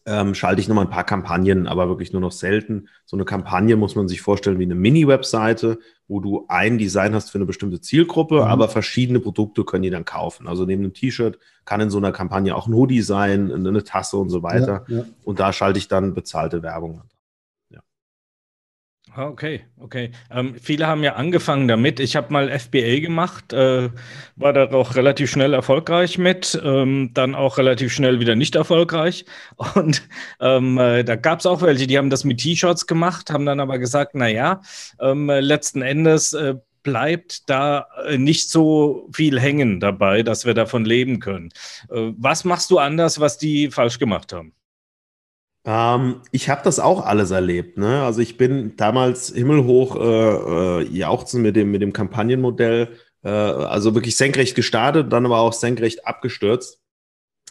Ähm, 0.04 0.34
schalte 0.34 0.60
ich 0.60 0.68
nochmal 0.68 0.86
ein 0.86 0.90
paar 0.90 1.04
Kampagnen, 1.04 1.66
aber 1.66 1.88
wirklich 1.88 2.12
nur 2.12 2.20
noch 2.20 2.32
selten. 2.32 2.88
So 3.04 3.16
eine 3.16 3.24
Kampagne 3.24 3.76
muss 3.76 3.94
man 3.94 4.08
sich 4.08 4.22
vorstellen 4.22 4.58
wie 4.58 4.64
eine 4.64 4.74
Mini-Webseite, 4.74 5.78
wo 6.06 6.20
du 6.20 6.46
ein 6.48 6.78
Design 6.78 7.14
hast 7.14 7.30
für 7.30 7.36
eine 7.36 7.44
bestimmte 7.44 7.80
Zielgruppe, 7.80 8.36
mhm. 8.36 8.42
aber 8.42 8.68
verschiedene 8.68 9.20
Produkte 9.20 9.64
können 9.64 9.82
die 9.82 9.90
dann 9.90 10.06
kaufen. 10.06 10.46
Also 10.46 10.64
neben 10.64 10.82
einem 10.82 10.94
T-Shirt 10.94 11.38
kann 11.66 11.80
in 11.80 11.90
so 11.90 11.98
einer 11.98 12.12
Kampagne 12.12 12.54
auch 12.54 12.66
ein 12.66 12.74
Hoodie 12.74 13.02
sein, 13.02 13.52
eine 13.52 13.84
Tasse 13.84 14.16
und 14.16 14.30
so 14.30 14.42
weiter. 14.42 14.84
Ja, 14.88 14.98
ja. 14.98 15.04
Und 15.24 15.40
da 15.40 15.52
schalte 15.52 15.78
ich 15.78 15.88
dann 15.88 16.14
bezahlte 16.14 16.62
Werbung 16.62 17.00
an. 17.00 17.08
Ah, 19.18 19.26
okay, 19.26 19.62
okay. 19.80 20.12
Ähm, 20.30 20.54
viele 20.62 20.86
haben 20.86 21.02
ja 21.02 21.14
angefangen 21.16 21.66
damit. 21.66 21.98
Ich 21.98 22.14
habe 22.14 22.32
mal 22.32 22.56
FBA 22.56 23.00
gemacht, 23.00 23.52
äh, 23.52 23.90
war 24.36 24.52
da 24.52 24.70
auch 24.70 24.94
relativ 24.94 25.28
schnell 25.28 25.54
erfolgreich 25.54 26.18
mit, 26.18 26.56
ähm, 26.64 27.10
dann 27.14 27.34
auch 27.34 27.58
relativ 27.58 27.92
schnell 27.92 28.20
wieder 28.20 28.36
nicht 28.36 28.54
erfolgreich. 28.54 29.24
Und 29.74 30.08
ähm, 30.40 30.78
äh, 30.78 31.02
da 31.02 31.16
gab 31.16 31.40
es 31.40 31.46
auch 31.46 31.62
welche, 31.62 31.88
die 31.88 31.98
haben 31.98 32.10
das 32.10 32.22
mit 32.22 32.38
T-Shirts 32.38 32.86
gemacht, 32.86 33.30
haben 33.30 33.44
dann 33.44 33.58
aber 33.58 33.80
gesagt, 33.80 34.14
naja, 34.14 34.60
ähm, 35.00 35.28
letzten 35.28 35.82
Endes 35.82 36.32
äh, 36.34 36.54
bleibt 36.84 37.50
da 37.50 37.88
äh, 38.06 38.18
nicht 38.18 38.50
so 38.50 39.08
viel 39.12 39.40
hängen 39.40 39.80
dabei, 39.80 40.22
dass 40.22 40.46
wir 40.46 40.54
davon 40.54 40.84
leben 40.84 41.18
können. 41.18 41.48
Äh, 41.90 42.12
was 42.16 42.44
machst 42.44 42.70
du 42.70 42.78
anders, 42.78 43.18
was 43.18 43.36
die 43.36 43.72
falsch 43.72 43.98
gemacht 43.98 44.32
haben? 44.32 44.52
Ähm, 45.68 46.22
ich 46.32 46.48
habe 46.48 46.62
das 46.64 46.80
auch 46.80 47.04
alles 47.04 47.30
erlebt. 47.30 47.76
Ne? 47.76 48.02
Also 48.02 48.22
ich 48.22 48.38
bin 48.38 48.76
damals 48.76 49.28
himmelhoch 49.34 49.96
äh, 49.96 50.80
äh, 50.80 50.82
jauchzen 50.88 51.42
mit 51.42 51.56
dem, 51.56 51.70
mit 51.70 51.82
dem 51.82 51.92
Kampagnenmodell 51.92 52.88
Äh, 53.24 53.30
also 53.30 53.94
wirklich 53.96 54.16
senkrecht 54.16 54.54
gestartet, 54.54 55.12
dann 55.12 55.26
aber 55.26 55.40
auch 55.40 55.52
senkrecht 55.52 56.06
abgestürzt. 56.06 56.80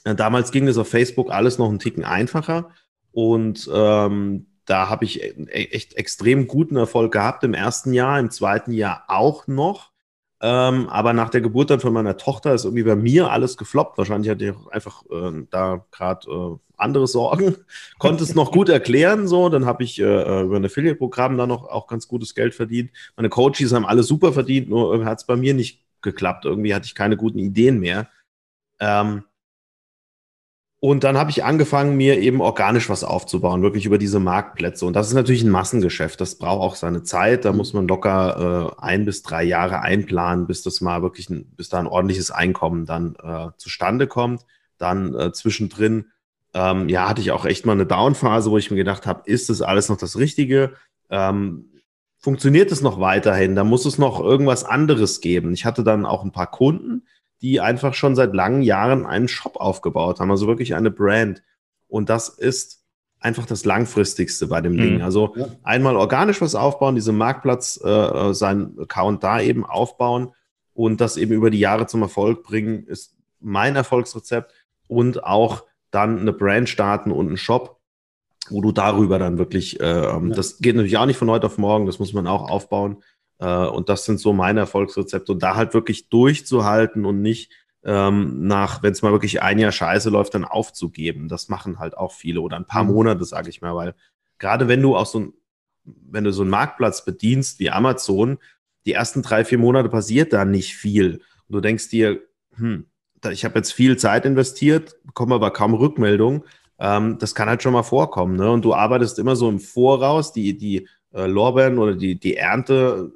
Äh, 0.06 0.16
damals 0.16 0.52
ging 0.52 0.66
es 0.68 0.78
auf 0.78 0.88
Facebook 0.88 1.30
alles 1.30 1.58
noch 1.58 1.68
einen 1.68 1.80
Ticken 1.80 2.06
einfacher 2.06 2.72
und 3.12 3.70
ähm, 3.74 4.48
da 4.66 4.90
habe 4.90 5.04
ich 5.04 5.22
e-, 5.22 5.48
echt 5.50 5.96
extrem 5.96 6.48
guten 6.48 6.78
Erfolg 6.78 7.12
gehabt 7.12 7.44
im 7.44 7.54
ersten 7.54 7.92
Jahr, 7.92 8.18
im 8.18 8.32
zweiten 8.32 8.72
Jahr 8.72 9.04
auch 9.10 9.48
noch. 9.48 9.92
Ähm, 10.39 10.88
aber 10.89 11.13
nach 11.13 11.29
der 11.29 11.41
Geburt 11.41 11.72
dann 11.72 11.79
von 11.79 11.94
meiner 11.94 12.17
Tochter 12.17 12.53
ist 12.53 12.65
irgendwie 12.65 12.84
bei 12.84 12.96
mir 12.96 13.32
alles 13.32 13.58
gefloppt. 13.58 13.98
Wahrscheinlich 13.98 14.29
hatte 14.29 14.46
ich 14.46 14.51
auch 14.51 14.67
einfach 14.67 15.03
äh, 15.10 15.46
da 15.50 15.86
gerade 15.91 16.29
äh, 16.29 16.58
andere 16.77 17.08
Sorgen. 17.08 17.56
Konnte 17.98 18.24
es 18.24 18.36
noch 18.36 18.51
gut 18.51 18.70
erklären, 18.70 19.27
so. 19.27 19.50
Dann 19.50 19.65
habe 19.65 19.84
ich 19.84 20.00
äh, 20.00 20.03
äh, 20.03 20.44
über 20.44 20.58
ein 20.58 20.65
Affiliate-Programm 20.65 21.38
da 21.38 21.48
noch 21.48 21.67
auch 21.67 21.88
ganz 21.88 22.08
gutes 22.08 22.36
Geld 22.36 22.53
verdient. 22.53 22.91
Meine 23.15 23.29
Coaches 23.29 23.74
haben 23.74 23.86
alle 23.86 24.03
super 24.03 24.32
verdient, 24.32 24.70
nur 24.70 25.03
hat 25.06 25.17
es 25.20 25.25
bei 25.25 25.36
mir 25.36 25.56
nicht 25.56 25.84
geklappt. 26.01 26.46
Irgendwie 26.46 26.75
hatte 26.75 26.86
ich 26.86 26.94
keine 26.94 27.17
guten 27.17 27.39
Ideen 27.39 27.79
mehr. 27.79 28.08
Ähm, 28.79 29.24
und 30.80 31.04
dann 31.04 31.18
habe 31.18 31.32
ich 31.32 31.44
angefangen, 31.44 31.98
mir 31.98 32.20
eben 32.20 32.40
organisch 32.40 32.88
was 32.88 33.04
aufzubauen, 33.04 33.64
wirklich 33.64 33.88
über 33.88 33.98
diese 33.98 34.20
Marktplätze. 34.20 34.86
Und 34.86 34.96
das 34.96 35.08
ist 35.08 35.16
natürlich 35.16 35.44
ein 35.44 35.50
Massengeschäft. 35.50 36.22
Das 36.22 36.36
braucht 36.36 36.62
auch 36.62 36.76
seine 36.76 37.02
Zeit. 37.02 37.46
Da 37.46 37.52
muss 37.52 37.74
man 37.74 37.88
locker 37.88 38.76
äh, 38.80 38.82
ein 38.82 39.04
bis 39.04 39.24
drei 39.24 39.44
Jahre 39.44 39.82
einplanen, 39.82 40.46
bis 40.46 40.62
das 40.62 40.80
mal 40.80 41.02
wirklich, 41.02 41.32
ein, 41.32 41.52
bis 41.56 41.70
da 41.70 41.80
ein 41.80 41.88
ordentliches 41.88 42.30
Einkommen 42.30 42.86
dann 42.86 43.16
äh, 43.16 43.50
zustande 43.58 44.06
kommt. 44.06 44.46
Dann 44.78 45.16
äh, 45.16 45.32
zwischendrin, 45.32 46.12
ähm, 46.54 46.90
ja, 46.90 47.10
hatte 47.10 47.22
ich 47.22 47.32
auch 47.32 47.46
echt 47.46 47.66
mal 47.66 47.72
eine 47.72 47.88
Downphase, 47.88 48.52
wo 48.52 48.60
ich 48.60 48.70
mir 48.70 48.78
gedacht 48.78 49.08
habe, 49.08 49.24
ist 49.26 49.50
das 49.50 49.64
alles 49.64 49.90
noch 49.90 49.98
das 49.98 50.16
Richtige? 50.20 50.74
Ähm, 51.10 51.72
funktioniert 52.20 52.72
es 52.72 52.82
noch 52.82 53.00
weiterhin? 53.00 53.56
Da 53.56 53.64
muss 53.64 53.86
es 53.86 53.98
noch 53.98 54.20
irgendwas 54.20 54.64
anderes 54.64 55.22
geben. 55.22 55.54
Ich 55.54 55.66
hatte 55.66 55.84
dann 55.84 56.06
auch 56.06 56.24
ein 56.24 56.32
paar 56.32 56.52
Kunden, 56.52 56.97
die 57.41 57.62
einfach 57.62 57.94
schon 57.94 58.15
seit 58.15 58.34
langen 58.34 58.62
Jahren 58.62 59.06
einen 59.06 59.27
Shop 59.27 59.58
aufgebaut 59.58 60.20
haben, 60.20 60.32
also 60.32 60.48
wirklich 60.48 60.75
eine 60.75 60.91
Brand. 60.91 61.44
Und 61.88 62.10
das 62.10 62.29
ist 62.29 62.84
einfach 63.20 63.46
das 63.46 63.65
langfristigste 63.65 64.48
bei 64.48 64.62
dem 64.62 64.74
mhm. 64.74 64.77
Ding. 64.77 65.01
Also 65.01 65.34
ja. 65.36 65.48
einmal 65.63 65.96
organisch 65.96 66.41
was 66.41 66.56
aufbauen, 66.56 66.96
diesen 66.96 67.17
Marktplatz, 67.17 67.79
äh, 67.84 67.89
äh, 67.89 68.34
seinen 68.34 68.79
Account 68.79 69.24
da 69.24 69.41
eben 69.41 69.65
aufbauen 69.65 70.34
und 70.74 71.01
das 71.01 71.17
eben 71.17 71.34
über 71.34 71.50
die 71.50 71.60
Jahre 71.60 71.88
zum 71.88 72.01
Erfolg 72.01 72.44
bringen, 72.44 72.86
ist 72.86 73.15
mein 73.39 73.75
Erfolgsrezept 73.75 74.53
und 74.88 75.24
auch 75.24 75.63
dann 75.91 76.20
eine 76.20 76.34
Brand 76.34 76.70
starten 76.70 77.12
und 77.12 77.27
einen 77.27 77.38
Shop, 77.38 77.79
wo 78.50 78.62
du 78.62 78.72
darüber 78.72 79.20
dann 79.20 79.38
wirklich, 79.38 79.79
äh, 79.79 79.84
ähm, 79.84 80.29
ja. 80.29 80.36
das 80.36 80.60
geht 80.60 80.75
natürlich 80.75 80.98
auch 80.98 81.06
nicht 81.06 81.17
von 81.17 81.29
heute 81.29 81.48
auf 81.48 81.58
morgen, 81.58 81.86
das 81.86 82.00
muss 82.00 82.13
man 82.13 82.27
auch 82.27 82.50
aufbauen. 82.50 82.98
Äh, 83.39 83.65
und 83.67 83.89
das 83.89 84.06
sind 84.06 84.20
so 84.20 84.34
meine 84.34 84.62
Erfolgsrezepte. 84.62 85.32
Und 85.32 85.44
da 85.44 85.56
halt 85.56 85.74
wirklich 85.74 86.10
durchzuhalten 86.10 87.06
und 87.06 87.22
nicht 87.22 87.51
ähm, 87.84 88.48
nach, 88.48 88.84
wenn 88.84 88.91
es 88.91 89.01
mal 89.01 89.12
wirklich 89.12 89.41
ein 89.41 89.60
Jahr 89.60 89.72
scheiße 89.72 90.10
läuft, 90.10 90.34
dann 90.34 90.46
aufzugeben. 90.46 91.29
Das 91.29 91.48
machen 91.48 91.79
halt 91.79 91.98
auch 91.98 92.12
viele 92.12 92.41
oder 92.41 92.58
ein 92.58 92.65
paar 92.65 92.84
mhm. 92.84 92.91
Monate, 92.91 93.25
sage 93.25 93.50
ich 93.50 93.62
mal, 93.62 93.75
weil 93.75 93.96
gerade 94.39 94.67
wenn 94.67 94.82
du 94.82 94.96
auch 94.96 95.06
so 95.06 95.20
ein, 95.20 95.34
wenn 95.84 96.25
du 96.25 96.34
so 96.34 96.41
einen 96.41 96.51
Marktplatz 96.51 97.06
bedienst 97.06 97.60
wie 97.60 97.70
Amazon, 97.70 98.39
die 98.86 98.94
ersten 98.94 99.22
drei, 99.22 99.46
vier 99.46 99.58
Monate 99.58 99.89
passiert 99.89 100.34
da 100.34 100.44
nicht 100.44 100.75
viel. 100.75 101.22
Und 101.48 101.56
du 101.56 101.62
denkst 101.62 101.89
dir, 101.89 102.22
hm, 102.56 102.86
ich 103.32 103.46
habe 103.46 103.60
jetzt 103.60 103.72
viel 103.72 103.98
Zeit 103.98 104.25
investiert, 104.25 104.96
bekomme 105.06 105.36
aber 105.36 105.51
kaum 105.51 105.74
Rückmeldung. 105.74 106.46
Ähm, 106.79 107.17
das 107.20 107.36
kann 107.36 107.50
halt 107.50 107.63
schon 107.63 107.74
mal 107.74 107.84
vorkommen. 107.84 108.36
Ne? 108.36 108.51
Und 108.51 108.63
du 108.63 108.74
arbeitest 108.74 109.17
immer 109.20 109.36
so 109.36 109.50
im 109.50 109.60
Voraus, 109.60 110.34
die, 110.34 110.58
die 110.58 110.88
äh, 111.13 111.25
Lorbeeren 111.25 111.79
oder 111.79 111.96
die, 111.96 112.20
die 112.20 112.36
Ernte 112.36 113.13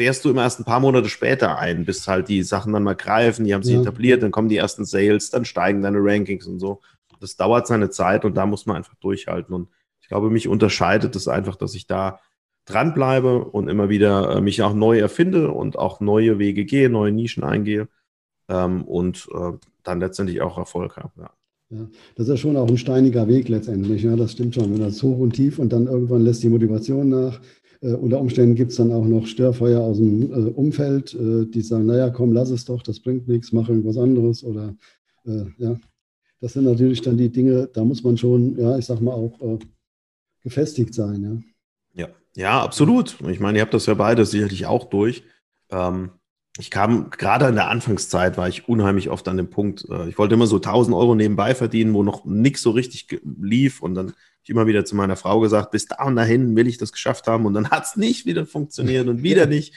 fährst 0.00 0.24
du 0.24 0.30
immer 0.30 0.44
erst 0.44 0.58
ein 0.58 0.64
paar 0.64 0.80
Monate 0.80 1.10
später 1.10 1.58
ein, 1.58 1.84
bis 1.84 2.08
halt 2.08 2.30
die 2.30 2.42
Sachen 2.42 2.72
dann 2.72 2.84
mal 2.84 2.94
greifen, 2.94 3.44
die 3.44 3.52
haben 3.52 3.62
sich 3.62 3.74
ja. 3.74 3.82
etabliert, 3.82 4.22
dann 4.22 4.30
kommen 4.30 4.48
die 4.48 4.56
ersten 4.56 4.86
Sales, 4.86 5.28
dann 5.28 5.44
steigen 5.44 5.82
deine 5.82 5.98
Rankings 6.00 6.46
und 6.46 6.58
so. 6.58 6.80
Das 7.20 7.36
dauert 7.36 7.66
seine 7.66 7.90
Zeit 7.90 8.24
und 8.24 8.34
da 8.34 8.46
muss 8.46 8.64
man 8.64 8.76
einfach 8.76 8.94
durchhalten. 8.94 9.54
Und 9.54 9.68
ich 10.00 10.08
glaube, 10.08 10.30
mich 10.30 10.48
unterscheidet 10.48 11.14
es 11.16 11.24
das 11.24 11.34
einfach, 11.34 11.54
dass 11.54 11.74
ich 11.74 11.86
da 11.86 12.18
dranbleibe 12.64 13.44
und 13.44 13.68
immer 13.68 13.90
wieder 13.90 14.36
äh, 14.36 14.40
mich 14.40 14.62
auch 14.62 14.72
neu 14.72 14.98
erfinde 14.98 15.50
und 15.50 15.78
auch 15.78 16.00
neue 16.00 16.38
Wege 16.38 16.64
gehe, 16.64 16.88
neue 16.88 17.12
Nischen 17.12 17.44
eingehe 17.44 17.86
ähm, 18.48 18.84
und 18.84 19.28
äh, 19.34 19.52
dann 19.82 20.00
letztendlich 20.00 20.40
auch 20.40 20.56
Erfolg 20.56 20.96
habe. 20.96 21.12
Ja. 21.18 21.30
Ja, 21.72 21.86
das 22.16 22.26
ist 22.26 22.30
ja 22.30 22.36
schon 22.36 22.56
auch 22.56 22.68
ein 22.68 22.78
steiniger 22.78 23.28
Weg 23.28 23.48
letztendlich. 23.48 24.02
Ja, 24.02 24.16
das 24.16 24.32
stimmt 24.32 24.56
schon. 24.56 24.72
Wenn 24.72 24.80
das 24.80 25.00
hoch 25.04 25.18
und 25.18 25.34
tief 25.34 25.60
und 25.60 25.72
dann 25.72 25.86
irgendwann 25.86 26.24
lässt 26.24 26.42
die 26.42 26.48
Motivation 26.48 27.10
nach. 27.10 27.40
Äh, 27.82 27.94
unter 27.94 28.20
Umständen 28.20 28.54
gibt 28.54 28.70
es 28.70 28.76
dann 28.76 28.92
auch 28.92 29.04
noch 29.04 29.26
Störfeuer 29.26 29.80
aus 29.80 29.96
dem 29.96 30.30
äh, 30.32 30.50
Umfeld, 30.50 31.14
äh, 31.14 31.46
die 31.46 31.62
sagen, 31.62 31.86
naja, 31.86 32.10
komm, 32.10 32.32
lass 32.32 32.50
es 32.50 32.64
doch, 32.64 32.82
das 32.82 33.00
bringt 33.00 33.28
nichts, 33.28 33.52
mach 33.52 33.68
irgendwas 33.68 33.96
anderes. 33.96 34.44
Oder 34.44 34.74
äh, 35.24 35.44
ja, 35.58 35.78
das 36.40 36.52
sind 36.52 36.64
natürlich 36.64 37.02
dann 37.02 37.16
die 37.16 37.30
Dinge, 37.30 37.68
da 37.72 37.84
muss 37.84 38.02
man 38.02 38.16
schon, 38.16 38.58
ja, 38.58 38.76
ich 38.78 38.86
sag 38.86 39.00
mal 39.00 39.12
auch 39.12 39.40
äh, 39.40 39.58
gefestigt 40.42 40.94
sein. 40.94 41.44
Ja. 41.94 42.04
ja, 42.04 42.08
ja, 42.36 42.62
absolut. 42.62 43.18
Ich 43.28 43.40
meine, 43.40 43.58
ihr 43.58 43.62
habt 43.62 43.74
das 43.74 43.86
ja 43.86 43.94
beide 43.94 44.26
sicherlich 44.26 44.66
auch 44.66 44.84
durch. 44.84 45.22
Ähm, 45.70 46.10
ich 46.60 46.70
kam 46.70 47.10
gerade 47.10 47.46
in 47.46 47.54
der 47.54 47.68
Anfangszeit, 47.68 48.36
war 48.36 48.48
ich 48.48 48.68
unheimlich 48.68 49.10
oft 49.10 49.26
an 49.28 49.36
dem 49.36 49.50
Punkt, 49.50 49.86
äh, 49.90 50.08
ich 50.08 50.18
wollte 50.18 50.34
immer 50.34 50.46
so 50.46 50.56
1000 50.56 50.94
Euro 50.96 51.14
nebenbei 51.14 51.54
verdienen, 51.54 51.94
wo 51.94 52.02
noch 52.02 52.24
nichts 52.24 52.62
so 52.62 52.70
richtig 52.70 53.20
lief 53.24 53.82
und 53.82 53.94
dann 53.94 54.12
ich 54.42 54.50
immer 54.50 54.66
wieder 54.66 54.84
zu 54.84 54.96
meiner 54.96 55.16
Frau 55.16 55.40
gesagt, 55.40 55.70
bis 55.70 55.86
da 55.86 56.04
und 56.04 56.16
dahin 56.16 56.56
will 56.56 56.66
ich 56.66 56.78
das 56.78 56.92
geschafft 56.92 57.26
haben 57.26 57.46
und 57.46 57.54
dann 57.54 57.70
hat 57.70 57.84
es 57.84 57.96
nicht 57.96 58.26
wieder 58.26 58.46
funktioniert 58.46 59.08
und 59.08 59.22
wieder 59.22 59.46
nicht. 59.46 59.74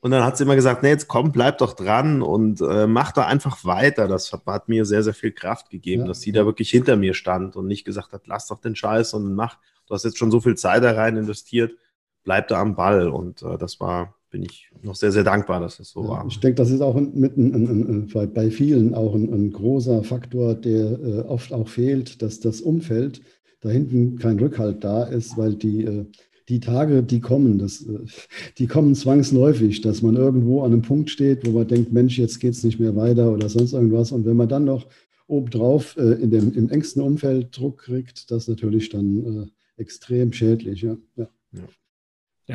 Und 0.00 0.12
dann 0.12 0.22
hat 0.22 0.36
sie 0.36 0.44
immer 0.44 0.54
gesagt, 0.54 0.82
nee, 0.82 0.90
jetzt 0.90 1.08
komm, 1.08 1.32
bleib 1.32 1.58
doch 1.58 1.72
dran 1.72 2.22
und 2.22 2.60
äh, 2.60 2.86
mach 2.86 3.10
da 3.10 3.26
einfach 3.26 3.64
weiter. 3.64 4.06
Das 4.06 4.32
hat, 4.32 4.46
hat, 4.46 4.68
mir 4.68 4.84
sehr, 4.84 5.02
sehr 5.02 5.14
viel 5.14 5.32
Kraft 5.32 5.70
gegeben, 5.70 6.02
ja. 6.02 6.08
dass 6.08 6.20
sie 6.20 6.30
da 6.30 6.44
wirklich 6.44 6.70
hinter 6.70 6.96
mir 6.96 7.14
stand 7.14 7.56
und 7.56 7.66
nicht 7.66 7.84
gesagt 7.84 8.12
hat, 8.12 8.28
lass 8.28 8.46
doch 8.46 8.60
den 8.60 8.76
Scheiß 8.76 9.14
und 9.14 9.34
mach. 9.34 9.58
Du 9.88 9.94
hast 9.94 10.04
jetzt 10.04 10.18
schon 10.18 10.30
so 10.30 10.40
viel 10.40 10.56
Zeit 10.56 10.84
da 10.84 10.92
rein 10.92 11.16
investiert, 11.16 11.72
bleib 12.22 12.46
da 12.46 12.60
am 12.60 12.76
Ball. 12.76 13.08
Und 13.08 13.42
äh, 13.42 13.58
das 13.58 13.80
war, 13.80 14.14
bin 14.30 14.42
ich 14.42 14.70
noch 14.82 14.94
sehr, 14.94 15.12
sehr 15.12 15.24
dankbar, 15.24 15.60
dass 15.60 15.78
das 15.78 15.90
so 15.90 16.02
ja, 16.02 16.08
war. 16.08 16.26
Ich 16.28 16.40
denke, 16.40 16.56
das 16.56 16.70
ist 16.70 16.80
auch 16.80 16.96
ein, 16.96 17.12
ein, 17.22 18.06
ein, 18.14 18.32
bei 18.32 18.50
vielen 18.50 18.94
auch 18.94 19.14
ein, 19.14 19.50
großer 19.50 20.02
Faktor, 20.02 20.54
der 20.54 20.98
äh, 21.00 21.20
oft 21.20 21.52
auch 21.52 21.68
fehlt, 21.68 22.22
dass 22.22 22.40
das 22.40 22.60
Umfeld 22.60 23.20
da 23.60 23.70
hinten 23.70 24.18
kein 24.18 24.38
Rückhalt 24.38 24.84
da 24.84 25.04
ist, 25.04 25.36
weil 25.36 25.54
die, 25.54 25.84
äh, 25.84 26.06
die 26.48 26.60
Tage, 26.60 27.02
die 27.02 27.20
kommen, 27.20 27.58
das, 27.58 27.82
äh, 27.82 28.00
die 28.58 28.66
kommen 28.66 28.94
zwangsläufig, 28.94 29.80
dass 29.80 30.02
man 30.02 30.16
irgendwo 30.16 30.62
an 30.62 30.72
einem 30.72 30.82
Punkt 30.82 31.10
steht, 31.10 31.46
wo 31.46 31.52
man 31.52 31.66
denkt, 31.66 31.92
Mensch, 31.92 32.18
jetzt 32.18 32.38
geht 32.38 32.52
es 32.52 32.64
nicht 32.64 32.78
mehr 32.78 32.96
weiter 32.96 33.32
oder 33.32 33.48
sonst 33.48 33.72
irgendwas. 33.72 34.12
Und 34.12 34.24
wenn 34.26 34.36
man 34.36 34.48
dann 34.48 34.64
noch 34.64 34.86
obendrauf 35.26 35.96
äh, 35.96 36.22
in 36.22 36.30
dem, 36.30 36.52
im 36.54 36.70
engsten 36.70 37.02
Umfeld 37.02 37.56
Druck 37.56 37.78
kriegt, 37.78 38.30
das 38.30 38.44
ist 38.44 38.48
natürlich 38.48 38.88
dann 38.90 39.50
extrem 39.76 40.32
schädlich. 40.32 40.82
Ja. 40.82 40.96
ja. 41.16 41.28
Ja, 41.52 41.62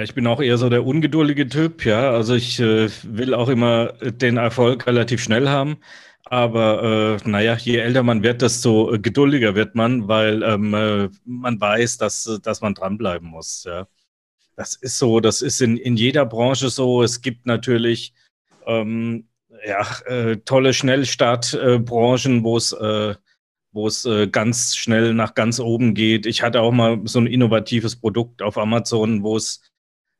ich 0.01 0.15
bin 0.15 0.25
auch 0.25 0.41
eher 0.41 0.57
so 0.57 0.69
der 0.69 0.85
ungeduldige 0.85 1.47
Typ, 1.47 1.85
ja. 1.85 2.11
Also 2.11 2.33
ich 2.33 2.59
äh, 2.59 2.89
will 3.03 3.33
auch 3.35 3.47
immer 3.47 3.93
den 4.01 4.37
Erfolg 4.37 4.87
relativ 4.87 5.21
schnell 5.21 5.49
haben. 5.49 5.77
Aber 6.25 7.19
äh, 7.23 7.29
naja, 7.29 7.55
je 7.55 7.77
älter 7.77 8.01
man 8.01 8.23
wird, 8.23 8.41
desto 8.41 8.97
geduldiger 8.99 9.55
wird 9.55 9.75
man, 9.75 10.07
weil 10.07 10.41
ähm, 10.41 10.73
äh, 10.73 11.09
man 11.25 11.61
weiß, 11.61 11.97
dass, 11.97 12.39
dass 12.41 12.61
man 12.61 12.73
dranbleiben 12.73 13.27
muss. 13.27 13.65
Ja. 13.65 13.87
Das 14.55 14.75
ist 14.75 14.97
so, 14.97 15.19
das 15.19 15.41
ist 15.43 15.61
in, 15.61 15.77
in 15.77 15.95
jeder 15.95 16.25
Branche 16.25 16.69
so. 16.69 17.03
Es 17.03 17.21
gibt 17.21 17.45
natürlich 17.45 18.13
ähm, 18.65 19.27
ja, 19.65 19.85
äh, 20.05 20.37
tolle 20.37 20.73
Schnellstartbranchen, 20.73 22.43
wo 22.43 22.57
es 22.57 22.71
äh, 22.71 23.15
wo 23.73 23.87
es 23.87 24.05
äh, 24.05 24.27
ganz 24.27 24.75
schnell 24.75 25.13
nach 25.13 25.33
ganz 25.33 25.59
oben 25.59 25.93
geht. 25.95 26.25
Ich 26.25 26.43
hatte 26.43 26.61
auch 26.61 26.71
mal 26.71 27.01
so 27.05 27.19
ein 27.19 27.27
innovatives 27.27 27.95
Produkt 27.95 28.41
auf 28.41 28.57
Amazon, 28.57 29.23
wo 29.23 29.35
es 29.35 29.61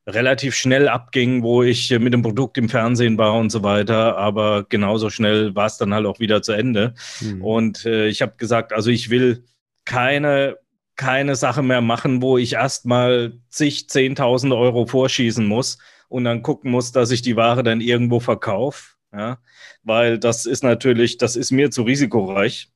relativ 0.08 0.56
schnell 0.56 0.88
abging, 0.88 1.44
wo 1.44 1.64
ich 1.64 1.92
äh, 1.92 2.00
mit 2.00 2.14
dem 2.14 2.22
Produkt 2.22 2.58
im 2.58 2.70
Fernsehen 2.70 3.18
war 3.18 3.36
und 3.36 3.50
so 3.50 3.64
weiter. 3.64 4.18
Aber 4.18 4.66
genauso 4.68 5.10
schnell 5.10 5.56
war 5.56 5.68
es 5.68 5.78
dann 5.78 5.94
halt 5.94 6.06
auch 6.06 6.20
wieder 6.20 6.42
zu 6.42 6.52
Ende. 6.52 6.94
Mhm. 7.22 7.44
Und 7.44 7.86
äh, 7.86 8.08
ich 8.08 8.22
habe 8.22 8.34
gesagt, 8.38 8.74
also 8.74 8.90
ich 8.90 9.10
will 9.10 9.46
keine, 9.86 10.58
keine 10.96 11.36
Sache 11.36 11.64
mehr 11.64 11.82
machen, 11.82 12.22
wo 12.22 12.38
ich 12.38 12.54
erstmal 12.54 13.34
zig, 13.50 13.90
zehntausend 13.90 14.54
Euro 14.54 14.86
vorschießen 14.86 15.46
muss 15.46 15.78
und 16.10 16.26
dann 16.26 16.42
gucken 16.42 16.72
muss, 16.72 16.92
dass 16.92 17.12
ich 17.12 17.22
die 17.22 17.36
Ware 17.36 17.64
dann 17.64 17.82
irgendwo 17.82 18.20
verkaufe. 18.20 18.94
Ja? 19.14 19.40
Weil 19.84 20.20
das 20.20 20.46
ist 20.46 20.64
natürlich, 20.64 21.18
das 21.18 21.36
ist 21.36 21.52
mir 21.52 21.72
zu 21.72 21.84
risikoreich. 21.84 22.70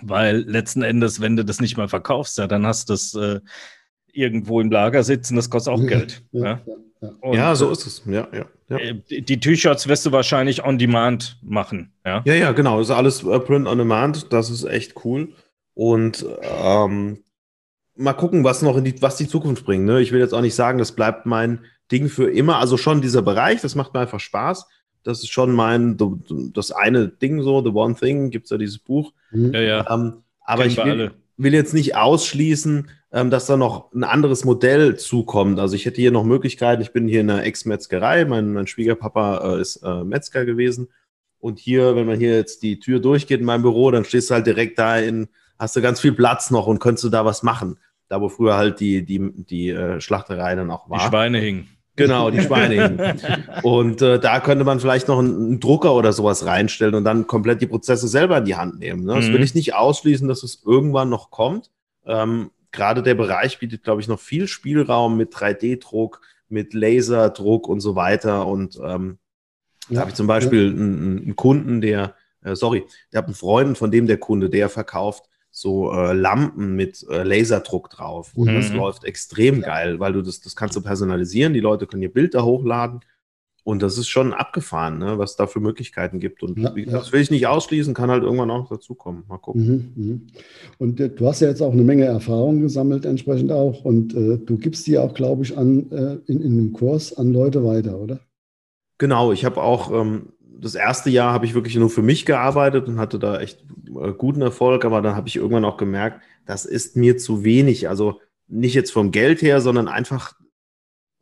Weil 0.00 0.38
letzten 0.38 0.82
Endes, 0.82 1.20
wenn 1.20 1.36
du 1.36 1.44
das 1.44 1.60
nicht 1.60 1.76
mal 1.76 1.88
verkaufst, 1.88 2.38
ja, 2.38 2.46
dann 2.46 2.64
hast 2.66 2.88
du 2.88 2.94
es 2.94 3.14
äh, 3.14 3.40
irgendwo 4.18 4.60
im 4.60 4.70
Lager 4.70 5.02
sitzen, 5.02 5.36
das 5.36 5.48
kostet 5.48 5.72
auch 5.72 5.86
Geld. 5.86 6.22
Ja, 6.32 6.60
ja. 7.02 7.32
Ja 7.32 7.54
so 7.54 7.70
ist 7.70 7.86
es. 7.86 8.02
Ja, 8.06 8.26
ja, 8.32 8.46
ja. 8.68 8.76
Äh, 8.76 8.94
die 9.08 9.38
T-Shirts 9.38 9.86
wirst 9.86 10.04
du 10.04 10.12
wahrscheinlich 10.12 10.64
on 10.64 10.78
demand 10.78 11.38
machen. 11.42 11.92
Ja, 12.04 12.22
ja, 12.24 12.34
ja 12.34 12.52
genau. 12.52 12.78
Das 12.78 12.88
ist 12.88 12.94
alles 12.94 13.22
äh, 13.22 13.38
Print 13.40 13.66
on 13.66 13.78
demand. 13.78 14.32
Das 14.32 14.50
ist 14.50 14.64
echt 14.64 15.04
cool. 15.04 15.28
Und 15.74 16.26
ähm, 16.42 17.18
mal 17.94 18.14
gucken, 18.14 18.44
was 18.44 18.62
noch 18.62 18.76
in 18.76 18.84
die, 18.84 19.00
was 19.00 19.16
die 19.16 19.28
Zukunft 19.28 19.64
bringt. 19.64 19.84
Ne? 19.84 20.00
Ich 20.00 20.12
will 20.12 20.20
jetzt 20.20 20.34
auch 20.34 20.40
nicht 20.40 20.54
sagen, 20.54 20.78
das 20.78 20.92
bleibt 20.92 21.26
mein 21.26 21.60
Ding 21.92 22.08
für 22.08 22.30
immer. 22.30 22.58
Also 22.58 22.76
schon 22.76 23.00
dieser 23.00 23.22
Bereich, 23.22 23.60
das 23.60 23.74
macht 23.74 23.94
mir 23.94 24.00
einfach 24.00 24.20
Spaß. 24.20 24.66
Das 25.04 25.20
ist 25.20 25.30
schon 25.30 25.52
mein, 25.52 25.96
das 26.52 26.72
eine 26.72 27.08
Ding 27.08 27.42
so, 27.42 27.62
The 27.62 27.70
One 27.70 27.94
Thing, 27.94 28.30
gibt 28.30 28.44
es 28.44 28.50
ja 28.50 28.58
dieses 28.58 28.78
Buch. 28.78 29.12
Mhm. 29.30 29.54
Ja, 29.54 29.60
ja. 29.60 29.90
Ähm, 29.90 30.22
aber 30.40 30.64
Kennen 30.64 30.72
ich 30.72 30.84
will, 30.84 31.10
will, 31.38 31.54
jetzt 31.54 31.74
nicht 31.74 31.96
ausschließen, 31.96 32.90
ähm, 33.12 33.30
dass 33.30 33.46
da 33.46 33.56
noch 33.56 33.92
ein 33.92 34.04
anderes 34.04 34.44
Modell 34.44 34.96
zukommt. 34.96 35.58
Also 35.58 35.74
ich 35.76 35.86
hätte 35.86 36.00
hier 36.00 36.10
noch 36.10 36.24
Möglichkeiten. 36.24 36.82
Ich 36.82 36.92
bin 36.92 37.08
hier 37.08 37.20
in 37.20 37.30
einer 37.30 37.44
Ex-Metzgerei. 37.44 38.24
Mein, 38.24 38.52
mein 38.52 38.66
Schwiegerpapa 38.66 39.56
äh, 39.56 39.60
ist 39.60 39.76
äh, 39.76 40.04
Metzger 40.04 40.44
gewesen. 40.44 40.88
Und 41.38 41.58
hier, 41.58 41.94
wenn 41.96 42.06
man 42.06 42.18
hier 42.18 42.34
jetzt 42.34 42.62
die 42.62 42.80
Tür 42.80 43.00
durchgeht 43.00 43.40
in 43.40 43.46
meinem 43.46 43.62
Büro, 43.62 43.90
dann 43.90 44.04
stehst 44.04 44.30
du 44.30 44.34
halt 44.34 44.46
direkt 44.46 44.78
da 44.78 44.98
in, 44.98 45.28
hast 45.58 45.76
du 45.76 45.80
ganz 45.80 46.00
viel 46.00 46.12
Platz 46.12 46.50
noch 46.50 46.66
und 46.66 46.80
könntest 46.80 47.04
du 47.04 47.08
da 47.08 47.24
was 47.24 47.42
machen. 47.42 47.78
Da, 48.08 48.20
wo 48.20 48.28
früher 48.28 48.56
halt 48.56 48.80
die, 48.80 49.04
die, 49.04 49.30
die 49.32 49.68
äh, 49.68 50.00
Schlachterei 50.00 50.54
dann 50.54 50.70
auch 50.70 50.88
war. 50.90 50.98
Die 50.98 51.04
Schweine 51.04 51.38
hingen. 51.38 51.68
Genau, 51.98 52.30
die 52.30 52.40
Schweine. 52.40 53.16
und 53.62 54.00
äh, 54.00 54.18
da 54.18 54.40
könnte 54.40 54.64
man 54.64 54.80
vielleicht 54.80 55.08
noch 55.08 55.18
einen, 55.18 55.34
einen, 55.34 55.60
Drucker 55.60 55.94
oder 55.94 56.12
sowas 56.12 56.46
reinstellen 56.46 56.94
und 56.94 57.04
dann 57.04 57.26
komplett 57.26 57.60
die 57.60 57.66
Prozesse 57.66 58.08
selber 58.08 58.38
in 58.38 58.44
die 58.44 58.56
Hand 58.56 58.78
nehmen. 58.78 59.04
Ne? 59.04 59.14
Das 59.14 59.28
mhm. 59.28 59.34
will 59.34 59.42
ich 59.42 59.54
nicht 59.54 59.74
ausschließen, 59.74 60.28
dass 60.28 60.42
es 60.42 60.62
irgendwann 60.64 61.10
noch 61.10 61.30
kommt. 61.30 61.70
Ähm, 62.06 62.50
Gerade 62.70 63.02
der 63.02 63.14
Bereich 63.14 63.58
bietet, 63.58 63.82
glaube 63.82 64.00
ich, 64.00 64.08
noch 64.08 64.20
viel 64.20 64.46
Spielraum 64.46 65.16
mit 65.16 65.34
3D-Druck, 65.34 66.20
mit 66.48 66.74
Laserdruck 66.74 67.68
und 67.68 67.80
so 67.80 67.96
weiter. 67.96 68.46
Und 68.46 68.78
ähm, 68.82 69.18
ja. 69.88 69.94
da 69.94 70.00
habe 70.00 70.10
ich 70.10 70.16
zum 70.16 70.26
Beispiel 70.26 70.70
einen, 70.70 71.18
einen 71.18 71.36
Kunden, 71.36 71.80
der, 71.80 72.14
äh, 72.42 72.54
sorry, 72.54 72.84
der 73.12 73.18
hat 73.18 73.26
einen 73.26 73.34
Freund, 73.34 73.76
von 73.76 73.90
dem 73.90 74.06
der 74.06 74.18
Kunde, 74.18 74.48
der 74.48 74.68
verkauft 74.68 75.28
so 75.60 75.92
äh, 75.92 76.12
Lampen 76.12 76.76
mit 76.76 77.04
äh, 77.10 77.22
Laserdruck 77.22 77.90
drauf. 77.90 78.32
Und 78.34 78.50
mhm. 78.50 78.54
das 78.56 78.72
läuft 78.72 79.04
extrem 79.04 79.60
geil, 79.60 79.98
weil 80.00 80.12
du 80.12 80.22
das, 80.22 80.40
das 80.40 80.56
kannst 80.56 80.76
du 80.76 80.80
personalisieren. 80.80 81.54
Die 81.54 81.60
Leute 81.60 81.86
können 81.86 82.02
ihr 82.02 82.12
Bild 82.12 82.34
da 82.34 82.42
hochladen. 82.42 83.00
Und 83.64 83.82
das 83.82 83.98
ist 83.98 84.08
schon 84.08 84.32
abgefahren, 84.32 84.96
ne, 84.96 85.18
was 85.18 85.36
da 85.36 85.46
für 85.46 85.60
Möglichkeiten 85.60 86.20
gibt. 86.20 86.42
Und 86.42 86.58
ja, 86.58 86.70
das 86.70 87.12
will 87.12 87.20
ich 87.20 87.30
nicht 87.30 87.46
ausschließen, 87.46 87.92
kann 87.92 88.10
halt 88.10 88.22
irgendwann 88.22 88.50
auch 88.50 88.66
dazukommen. 88.66 89.24
Mal 89.28 89.36
gucken. 89.36 89.92
Mhm, 89.94 90.10
mh. 90.10 90.20
Und 90.78 91.00
äh, 91.00 91.10
du 91.10 91.26
hast 91.26 91.40
ja 91.40 91.48
jetzt 91.48 91.60
auch 91.60 91.72
eine 91.72 91.82
Menge 91.82 92.06
Erfahrung 92.06 92.62
gesammelt, 92.62 93.04
entsprechend 93.04 93.52
auch. 93.52 93.84
Und 93.84 94.14
äh, 94.14 94.38
du 94.38 94.56
gibst 94.56 94.86
die 94.86 94.96
auch, 94.96 95.12
glaube 95.12 95.42
ich, 95.42 95.58
an, 95.58 95.90
äh, 95.90 96.16
in, 96.32 96.40
in 96.40 96.52
einem 96.52 96.72
Kurs 96.72 97.12
an 97.12 97.30
Leute 97.30 97.62
weiter, 97.62 97.98
oder? 97.98 98.20
Genau, 98.96 99.32
ich 99.32 99.44
habe 99.44 99.62
auch 99.62 99.92
ähm, 99.92 100.32
das 100.60 100.74
erste 100.74 101.08
Jahr 101.10 101.32
habe 101.32 101.46
ich 101.46 101.54
wirklich 101.54 101.76
nur 101.76 101.90
für 101.90 102.02
mich 102.02 102.26
gearbeitet 102.26 102.88
und 102.88 102.98
hatte 102.98 103.18
da 103.18 103.40
echt 103.40 103.64
äh, 103.86 104.12
guten 104.12 104.42
Erfolg, 104.42 104.84
aber 104.84 105.00
dann 105.02 105.14
habe 105.14 105.28
ich 105.28 105.36
irgendwann 105.36 105.64
auch 105.64 105.76
gemerkt, 105.76 106.22
das 106.46 106.64
ist 106.64 106.96
mir 106.96 107.16
zu 107.16 107.44
wenig. 107.44 107.88
Also 107.88 108.20
nicht 108.48 108.74
jetzt 108.74 108.92
vom 108.92 109.10
Geld 109.10 109.42
her, 109.42 109.60
sondern 109.60 109.88
einfach, 109.88 110.34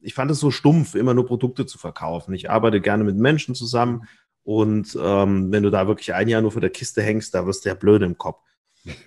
ich 0.00 0.14
fand 0.14 0.30
es 0.30 0.40
so 0.40 0.50
stumpf, 0.50 0.94
immer 0.94 1.14
nur 1.14 1.26
Produkte 1.26 1.66
zu 1.66 1.78
verkaufen. 1.78 2.34
Ich 2.34 2.50
arbeite 2.50 2.80
gerne 2.80 3.04
mit 3.04 3.16
Menschen 3.16 3.54
zusammen 3.54 4.08
und 4.42 4.96
ähm, 5.00 5.52
wenn 5.52 5.62
du 5.62 5.70
da 5.70 5.86
wirklich 5.86 6.14
ein 6.14 6.28
Jahr 6.28 6.40
nur 6.40 6.52
für 6.52 6.60
der 6.60 6.70
Kiste 6.70 7.02
hängst, 7.02 7.34
da 7.34 7.46
wirst 7.46 7.64
du 7.64 7.68
ja 7.68 7.74
blöd 7.74 8.02
im 8.02 8.16
Kopf. 8.16 8.40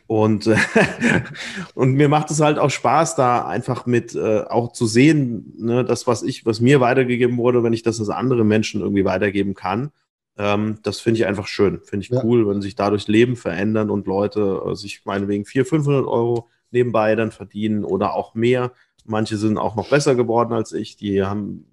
Und, 0.07 0.49
und 1.73 1.93
mir 1.93 2.09
macht 2.09 2.29
es 2.31 2.41
halt 2.41 2.59
auch 2.59 2.69
Spaß, 2.69 3.15
da 3.15 3.47
einfach 3.47 3.85
mit 3.85 4.13
äh, 4.13 4.41
auch 4.41 4.73
zu 4.73 4.85
sehen, 4.85 5.53
ne, 5.57 5.85
das, 5.85 6.07
was 6.07 6.23
ich, 6.23 6.45
was 6.45 6.59
mir 6.59 6.81
weitergegeben 6.81 7.37
wurde, 7.37 7.63
wenn 7.63 7.71
ich 7.71 7.83
das 7.83 7.99
als 7.99 8.09
andere 8.09 8.43
Menschen 8.43 8.81
irgendwie 8.81 9.05
weitergeben 9.05 9.53
kann. 9.53 9.91
Ähm, 10.39 10.79
das 10.83 11.01
finde 11.01 11.19
ich 11.19 11.25
einfach 11.27 11.47
schön. 11.47 11.81
Finde 11.83 12.05
ich 12.05 12.09
ja. 12.09 12.23
cool, 12.23 12.47
wenn 12.47 12.61
sich 12.61 12.75
dadurch 12.75 13.09
Leben 13.09 13.35
verändern 13.35 13.89
und 13.89 14.07
Leute 14.07 14.63
äh, 14.65 14.73
sich 14.73 15.03
meinetwegen 15.03 15.45
400, 15.45 15.69
500 15.69 16.07
Euro 16.07 16.49
nebenbei 16.71 17.13
dann 17.15 17.31
verdienen 17.31 17.83
oder 17.83 18.13
auch 18.13 18.35
mehr. 18.35 18.71
Manche 19.03 19.35
sind 19.35 19.57
auch 19.57 19.75
noch 19.75 19.89
besser 19.89 20.15
geworden 20.15 20.53
als 20.53 20.71
ich. 20.71 20.95
Die 20.95 21.23
haben 21.23 21.65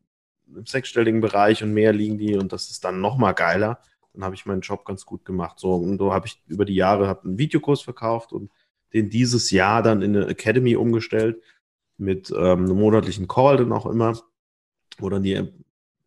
im 0.52 0.66
sechsstelligen 0.66 1.20
Bereich 1.20 1.62
und 1.62 1.74
mehr 1.74 1.92
liegen 1.92 2.18
die 2.18 2.36
und 2.36 2.52
das 2.52 2.70
ist 2.70 2.84
dann 2.84 3.00
noch 3.00 3.16
mal 3.16 3.32
geiler. 3.32 3.78
Dann 4.12 4.24
habe 4.24 4.34
ich 4.34 4.46
meinen 4.46 4.62
Job 4.62 4.84
ganz 4.84 5.06
gut 5.06 5.24
gemacht. 5.24 5.60
So, 5.60 5.74
und 5.74 5.98
so 5.98 6.12
habe 6.12 6.26
ich 6.26 6.42
über 6.48 6.64
die 6.64 6.74
Jahre 6.74 7.20
einen 7.22 7.38
Videokurs 7.38 7.82
verkauft 7.82 8.32
und 8.32 8.50
den 8.92 9.10
dieses 9.10 9.50
Jahr 9.52 9.82
dann 9.82 10.02
in 10.02 10.16
eine 10.16 10.26
Academy 10.26 10.74
umgestellt 10.74 11.40
mit 11.98 12.30
ähm, 12.30 12.64
einem 12.64 12.78
monatlichen 12.78 13.28
Call 13.28 13.58
dann 13.58 13.72
auch 13.72 13.86
immer, 13.86 14.18
wo 14.98 15.08
dann 15.08 15.22
die 15.22 15.52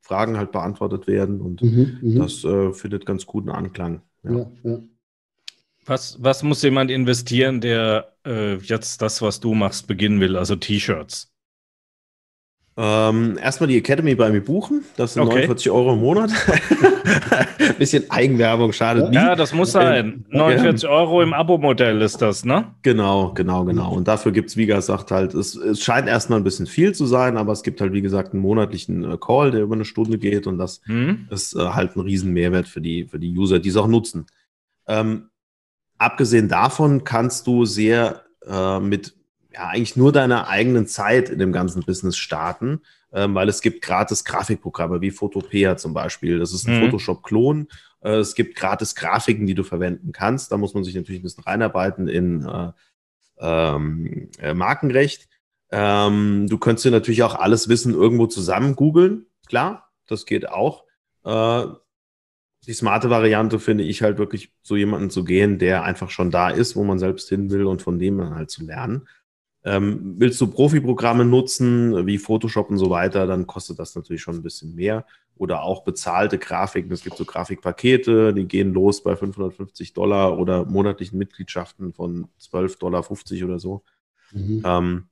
Fragen 0.10 0.38
halt 0.38 0.52
beantwortet 0.52 1.06
werden 1.06 1.40
und 1.40 1.62
mhm, 1.62 2.00
mhm, 2.02 2.16
das 2.18 2.44
äh, 2.44 2.74
findet 2.74 3.06
ganz 3.06 3.28
guten 3.28 3.50
Anklang. 3.50 4.02
Ja. 4.24 4.32
Ja, 4.32 4.52
ja. 4.64 4.80
Was, 5.86 6.18
was 6.20 6.42
muss 6.42 6.64
jemand 6.64 6.90
investieren, 6.90 7.62
der 7.62 8.16
äh, 8.26 8.56
jetzt 8.56 9.04
das, 9.04 9.22
was 9.22 9.40
du 9.40 9.54
machst, 9.54 9.86
beginnen 9.86 10.20
will, 10.20 10.36
also 10.36 10.56
T-Shirts? 10.56 11.29
Ähm, 12.82 13.38
erstmal 13.38 13.68
die 13.68 13.76
Academy 13.76 14.16
bei 14.16 14.30
mir 14.30 14.40
buchen. 14.40 14.86
Das 14.96 15.14
sind 15.14 15.24
okay. 15.24 15.48
49 15.48 15.70
Euro 15.70 15.94
im 15.96 16.00
Monat. 16.00 16.32
Bisschen 17.78 18.10
Eigenwerbung, 18.10 18.72
schade. 18.72 19.10
Ja, 19.12 19.28
ja 19.28 19.36
das 19.36 19.54
muss 19.54 19.74
sein. 19.74 20.24
49 20.30 20.84
ja. 20.84 20.90
Euro 20.90 21.22
im 21.22 21.34
Abo-Modell 21.34 22.02
ist 22.02 22.22
das, 22.22 22.46
ne? 22.46 22.74
Genau, 22.82 23.34
genau, 23.34 23.66
genau. 23.66 23.92
Und 23.92 24.08
dafür 24.08 24.32
gibt 24.32 24.52
es, 24.52 24.56
wie 24.56 24.66
gesagt, 24.66 25.12
halt, 25.12 25.34
es, 25.34 25.56
es 25.56 25.84
scheint 25.84 26.08
erstmal 26.08 26.40
ein 26.40 26.46
bisschen 26.46 26.68
viel 26.68 26.94
zu 26.94 27.06
sein, 27.06 27.36
aber 27.36 27.52
es 27.52 27.64
gibt 27.64 27.82
halt, 27.82 27.92
wie 27.92 28.02
gesagt, 28.02 28.32
einen 28.32 28.42
monatlichen 28.42 29.04
äh, 29.04 29.18
Call, 29.18 29.52
der 29.52 29.64
über 29.64 29.76
eine 29.76 29.84
Stunde 29.84 30.18
geht 30.18 30.48
und 30.48 30.58
das 30.58 30.80
hm. 30.86 31.28
ist 31.32 31.58
äh, 31.58 31.60
halt 31.60 31.98
ein 31.98 32.00
riesen 32.00 32.32
Mehrwert 32.32 32.70
für 32.70 32.80
die, 32.80 33.04
für 33.04 33.20
die 33.20 33.38
User, 33.38 33.60
die 33.60 33.70
es 33.70 33.76
auch 33.76 33.88
nutzen. 33.88 34.26
Ähm, 34.88 35.30
abgesehen 35.98 36.48
davon 36.48 37.04
kannst 37.04 37.46
du 37.46 37.66
sehr 37.66 38.22
äh, 38.48 38.80
mit 38.80 39.19
ja 39.52 39.68
eigentlich 39.68 39.96
nur 39.96 40.12
deiner 40.12 40.48
eigenen 40.48 40.88
Zeit 40.88 41.30
in 41.30 41.40
dem 41.40 41.52
ganzen 41.52 41.84
Business 41.84 42.18
starten, 42.18 42.82
ähm, 43.12 43.34
weil 43.36 43.50
es 43.50 43.62
gibt 43.62 43.82
gratis 43.82 44.24
Grafikprogramme 44.24 45.02
wie 45.02 45.12
Photopea 45.12 45.78
zum 45.78 45.94
Beispiel. 45.94 46.40
Das 46.40 46.54
ist 46.54 46.68
ein 46.68 46.80
mhm. 46.80 46.86
Photoshop-Klon. 46.86 47.68
Äh, 48.02 48.18
es 48.18 48.36
gibt 48.36 48.56
gratis 48.56 48.96
Grafiken, 48.96 49.48
die 49.48 49.56
du 49.56 49.64
verwenden 49.64 50.12
kannst. 50.12 50.52
Da 50.52 50.58
muss 50.58 50.74
man 50.74 50.84
sich 50.84 50.96
natürlich 50.96 51.22
ein 51.22 51.24
bisschen 51.24 51.44
reinarbeiten 51.44 52.08
in 52.08 52.46
äh, 52.46 52.72
ähm, 53.40 54.30
äh, 54.40 54.54
Markenrecht. 54.54 55.28
Ähm, 55.72 56.48
du 56.48 56.58
könntest 56.58 56.86
dir 56.86 56.92
natürlich 56.92 57.24
auch 57.24 57.36
alles 57.36 57.70
Wissen 57.70 57.94
irgendwo 57.94 58.28
zusammen 58.28 58.76
googeln. 58.76 59.26
Klar, 59.48 59.92
das 60.08 60.26
geht 60.26 60.50
auch. 60.50 60.84
Äh, 61.24 61.66
die 62.68 62.74
smarte 62.74 63.10
Variante 63.10 63.60
finde 63.60 63.84
ich 63.84 64.02
halt 64.02 64.18
wirklich 64.18 64.52
so 64.62 64.76
jemanden 64.76 65.10
zu 65.10 65.24
gehen, 65.24 65.60
der 65.60 65.84
einfach 65.84 66.10
schon 66.10 66.30
da 66.30 66.50
ist, 66.50 66.76
wo 66.76 66.84
man 66.84 67.00
selbst 67.00 67.30
hin 67.30 67.50
will 67.50 67.66
und 67.66 67.82
von 67.82 67.98
dem 67.98 68.18
dann 68.18 68.36
halt 68.36 68.52
zu 68.52 68.66
lernen. 68.66 69.08
Ähm, 69.64 70.16
willst 70.18 70.40
du 70.40 70.48
Profi-Programme 70.48 71.26
nutzen, 71.26 72.06
wie 72.06 72.18
Photoshop 72.18 72.70
und 72.70 72.78
so 72.78 72.90
weiter, 72.90 73.28
dann 73.28 73.46
kostet 73.46 73.78
das 73.80 73.96
natürlich 73.96 74.22
schon 74.22 74.36
ein 74.36 74.44
bisschen 74.44 74.74
mehr. 74.76 75.06
Oder 75.36 75.64
auch 75.64 75.84
bezahlte 75.84 76.38
Grafiken. 76.38 76.92
Es 76.92 77.04
gibt 77.04 77.18
so 77.18 77.26
Grafikpakete, 77.26 78.34
die 78.34 78.46
gehen 78.46 78.74
los 78.74 79.04
bei 79.04 79.16
550 79.16 79.94
Dollar 79.94 80.38
oder 80.38 80.66
monatlichen 80.66 81.18
Mitgliedschaften 81.18 81.94
von 81.94 82.28
12,50 82.42 82.80
Dollar 82.80 83.06
oder 83.50 83.60
so. 83.60 83.84
Mhm. 84.32 84.64
Ähm, 84.66 85.04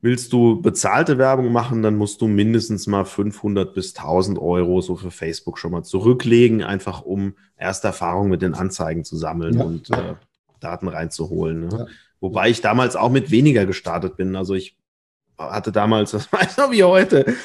willst 0.00 0.32
du 0.32 0.60
bezahlte 0.60 1.18
Werbung 1.18 1.52
machen, 1.52 1.82
dann 1.82 1.96
musst 1.96 2.20
du 2.20 2.28
mindestens 2.28 2.86
mal 2.86 3.04
500 3.04 3.74
bis 3.74 3.96
1000 3.96 4.38
Euro 4.38 4.80
so 4.80 4.96
für 4.96 5.10
Facebook 5.10 5.58
schon 5.58 5.72
mal 5.72 5.82
zurücklegen, 5.82 6.62
einfach 6.62 7.02
um 7.02 7.34
erste 7.56 7.88
Erfahrungen 7.88 8.30
mit 8.30 8.42
den 8.42 8.54
Anzeigen 8.54 9.04
zu 9.04 9.16
sammeln 9.16 9.58
ja. 9.58 9.64
und 9.64 9.90
äh, 9.90 10.14
Daten 10.60 10.88
reinzuholen. 10.88 11.68
Ne? 11.68 11.68
Ja. 11.72 11.86
Wobei 12.20 12.50
ich 12.50 12.60
damals 12.60 12.96
auch 12.96 13.10
mit 13.10 13.30
weniger 13.30 13.66
gestartet 13.66 14.16
bin. 14.16 14.36
Also 14.36 14.54
ich 14.54 14.76
hatte 15.36 15.72
damals, 15.72 16.10
das 16.12 16.32
weiß 16.32 16.52
ich 16.52 16.56
noch 16.56 16.70
wie 16.70 16.84
heute, 16.84 17.36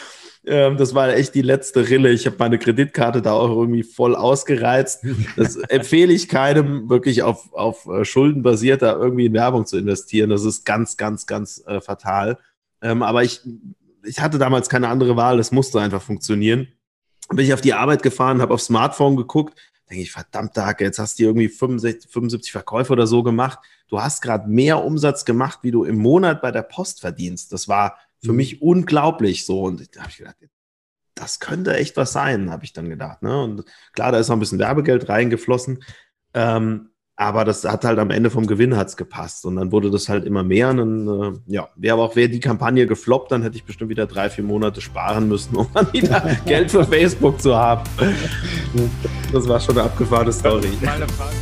ähm, 0.45 0.77
das 0.77 0.93
war 0.93 1.09
echt 1.09 1.35
die 1.35 1.41
letzte 1.41 1.89
Rille. 1.89 2.11
Ich 2.11 2.25
habe 2.25 2.35
meine 2.39 2.59
Kreditkarte 2.59 3.21
da 3.21 3.33
auch 3.33 3.49
irgendwie 3.49 3.83
voll 3.83 4.15
ausgereizt. 4.15 5.05
Das 5.37 5.55
empfehle 5.69 6.11
ich 6.11 6.27
keinem, 6.27 6.89
wirklich 6.89 7.23
auf, 7.23 7.53
auf 7.53 7.85
äh, 7.87 8.03
Schulden 8.03 8.43
basiert, 8.43 8.81
da 8.81 8.93
irgendwie 8.93 9.27
in 9.27 9.33
Werbung 9.33 9.65
zu 9.65 9.77
investieren. 9.77 10.29
Das 10.29 10.43
ist 10.43 10.65
ganz, 10.65 10.97
ganz, 10.97 11.25
ganz 11.25 11.63
äh, 11.65 11.79
fatal. 11.79 12.37
Ähm, 12.81 13.03
aber 13.03 13.23
ich, 13.23 13.41
ich 14.03 14.19
hatte 14.19 14.37
damals 14.37 14.67
keine 14.67 14.89
andere 14.89 15.15
Wahl. 15.15 15.37
Das 15.37 15.51
musste 15.51 15.79
einfach 15.79 16.01
funktionieren. 16.01 16.67
Bin 17.29 17.45
ich 17.45 17.53
auf 17.53 17.61
die 17.61 17.73
Arbeit 17.73 18.03
gefahren, 18.03 18.41
habe 18.41 18.53
aufs 18.53 18.65
Smartphone 18.65 19.15
geguckt, 19.15 19.57
denke 19.89 20.03
ich, 20.03 20.11
verdammt, 20.11 20.57
Hacke, 20.57 20.83
jetzt 20.83 20.99
hast 20.99 21.19
du 21.19 21.23
irgendwie 21.23 21.49
65, 21.49 22.09
75 22.11 22.51
Verkäufe 22.51 22.93
oder 22.93 23.07
so 23.07 23.23
gemacht. 23.23 23.59
Du 23.87 24.01
hast 24.01 24.21
gerade 24.21 24.49
mehr 24.49 24.83
Umsatz 24.83 25.25
gemacht, 25.25 25.59
wie 25.61 25.71
du 25.71 25.83
im 25.83 25.97
Monat 25.97 26.41
bei 26.41 26.51
der 26.51 26.63
Post 26.63 27.01
verdienst. 27.01 27.51
Das 27.51 27.67
war 27.67 27.97
für 28.23 28.31
mhm. 28.31 28.37
mich 28.37 28.61
unglaublich 28.61 29.45
so. 29.45 29.61
Und 29.61 29.95
da 29.95 30.01
habe 30.01 30.11
ich 30.11 30.17
gedacht, 30.17 30.37
das 31.15 31.39
könnte 31.39 31.75
echt 31.75 31.95
was 31.97 32.11
sein, 32.11 32.49
habe 32.49 32.63
ich 32.65 32.73
dann 32.73 32.89
gedacht. 32.89 33.21
Ne? 33.21 33.43
Und 33.43 33.65
klar, 33.93 34.11
da 34.11 34.19
ist 34.19 34.29
noch 34.29 34.37
ein 34.37 34.39
bisschen 34.39 34.59
Werbegeld 34.59 35.09
reingeflossen. 35.09 35.83
Ähm, 36.33 36.89
aber 37.15 37.45
das 37.45 37.63
hat 37.63 37.85
halt 37.85 37.99
am 37.99 38.09
Ende 38.09 38.31
vom 38.31 38.47
Gewinn 38.47 38.75
hat's 38.75 38.97
gepasst 38.97 39.45
und 39.45 39.57
dann 39.57 39.71
wurde 39.71 39.91
das 39.91 40.09
halt 40.09 40.25
immer 40.25 40.43
mehr. 40.43 40.69
Und 40.69 40.77
dann, 40.77 41.07
äh, 41.07 41.53
ja, 41.53 41.69
wäre 41.75 41.93
aber 41.93 42.03
auch 42.03 42.15
wäre 42.15 42.27
die 42.27 42.39
Kampagne 42.39 42.87
gefloppt, 42.87 43.31
dann 43.31 43.43
hätte 43.43 43.55
ich 43.55 43.63
bestimmt 43.63 43.91
wieder 43.91 44.07
drei, 44.07 44.31
vier 44.31 44.43
Monate 44.43 44.81
sparen 44.81 45.27
müssen, 45.27 45.55
um 45.55 45.67
dann 45.73 45.93
wieder 45.93 46.37
Geld 46.45 46.71
für 46.71 46.83
Facebook 46.83 47.39
zu 47.39 47.55
haben. 47.55 47.83
Das 49.31 49.47
war 49.47 49.59
schon 49.59 49.77
eine 49.77 49.85
abgefahrene 49.85 50.31
Story. 50.31 50.69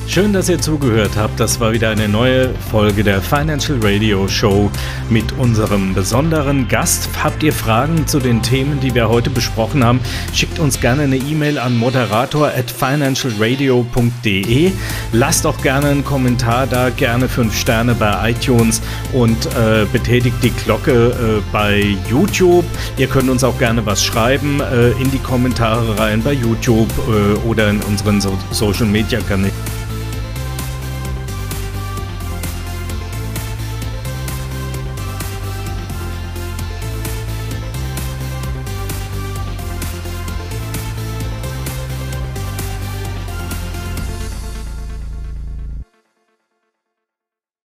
Schön, 0.07 0.33
dass 0.33 0.49
ihr 0.49 0.59
zugehört 0.59 1.11
habt. 1.15 1.39
Das 1.39 1.61
war 1.61 1.71
wieder 1.71 1.89
eine 1.89 2.09
neue 2.09 2.49
Folge 2.69 3.03
der 3.03 3.21
Financial 3.21 3.79
Radio 3.81 4.27
Show 4.27 4.69
mit 5.09 5.31
unserem 5.37 5.93
besonderen 5.93 6.67
Gast. 6.67 7.07
Habt 7.23 7.43
ihr 7.43 7.53
Fragen 7.53 8.07
zu 8.07 8.19
den 8.19 8.41
Themen, 8.41 8.81
die 8.81 8.93
wir 8.93 9.07
heute 9.07 9.29
besprochen 9.29 9.85
haben? 9.85 10.01
Schickt 10.33 10.59
uns 10.59 10.81
gerne 10.81 11.03
eine 11.03 11.17
E-Mail 11.17 11.57
an 11.57 11.77
moderator 11.77 12.47
at 12.47 12.69
financialradio.de. 12.69 14.71
Lasst 15.13 15.45
auch 15.45 15.60
gerne 15.61 15.87
einen 15.87 16.03
Kommentar 16.03 16.67
da, 16.67 16.89
gerne 16.89 17.27
fünf 17.27 17.55
Sterne 17.55 17.95
bei 17.95 18.31
iTunes 18.31 18.81
und 19.13 19.45
äh, 19.47 19.85
betätigt 19.91 20.35
die 20.41 20.51
Glocke 20.51 20.91
äh, 20.91 21.41
bei 21.51 21.97
YouTube. 22.09 22.65
Ihr 22.97 23.07
könnt 23.07 23.29
uns 23.29 23.43
auch 23.43 23.57
gerne 23.57 23.85
was 23.85 24.03
schreiben 24.03 24.59
äh, 24.61 24.91
in 24.91 25.11
die 25.11 25.19
Kommentare 25.19 25.97
rein 25.99 26.21
bei 26.21 26.33
YouTube 26.33 26.89
äh, 27.07 27.47
oder 27.47 27.69
in 27.69 27.81
unseren 27.83 28.21
so 28.21 28.37
Social 28.51 28.85
Media 28.85 29.19
Kanälen. 29.21 29.80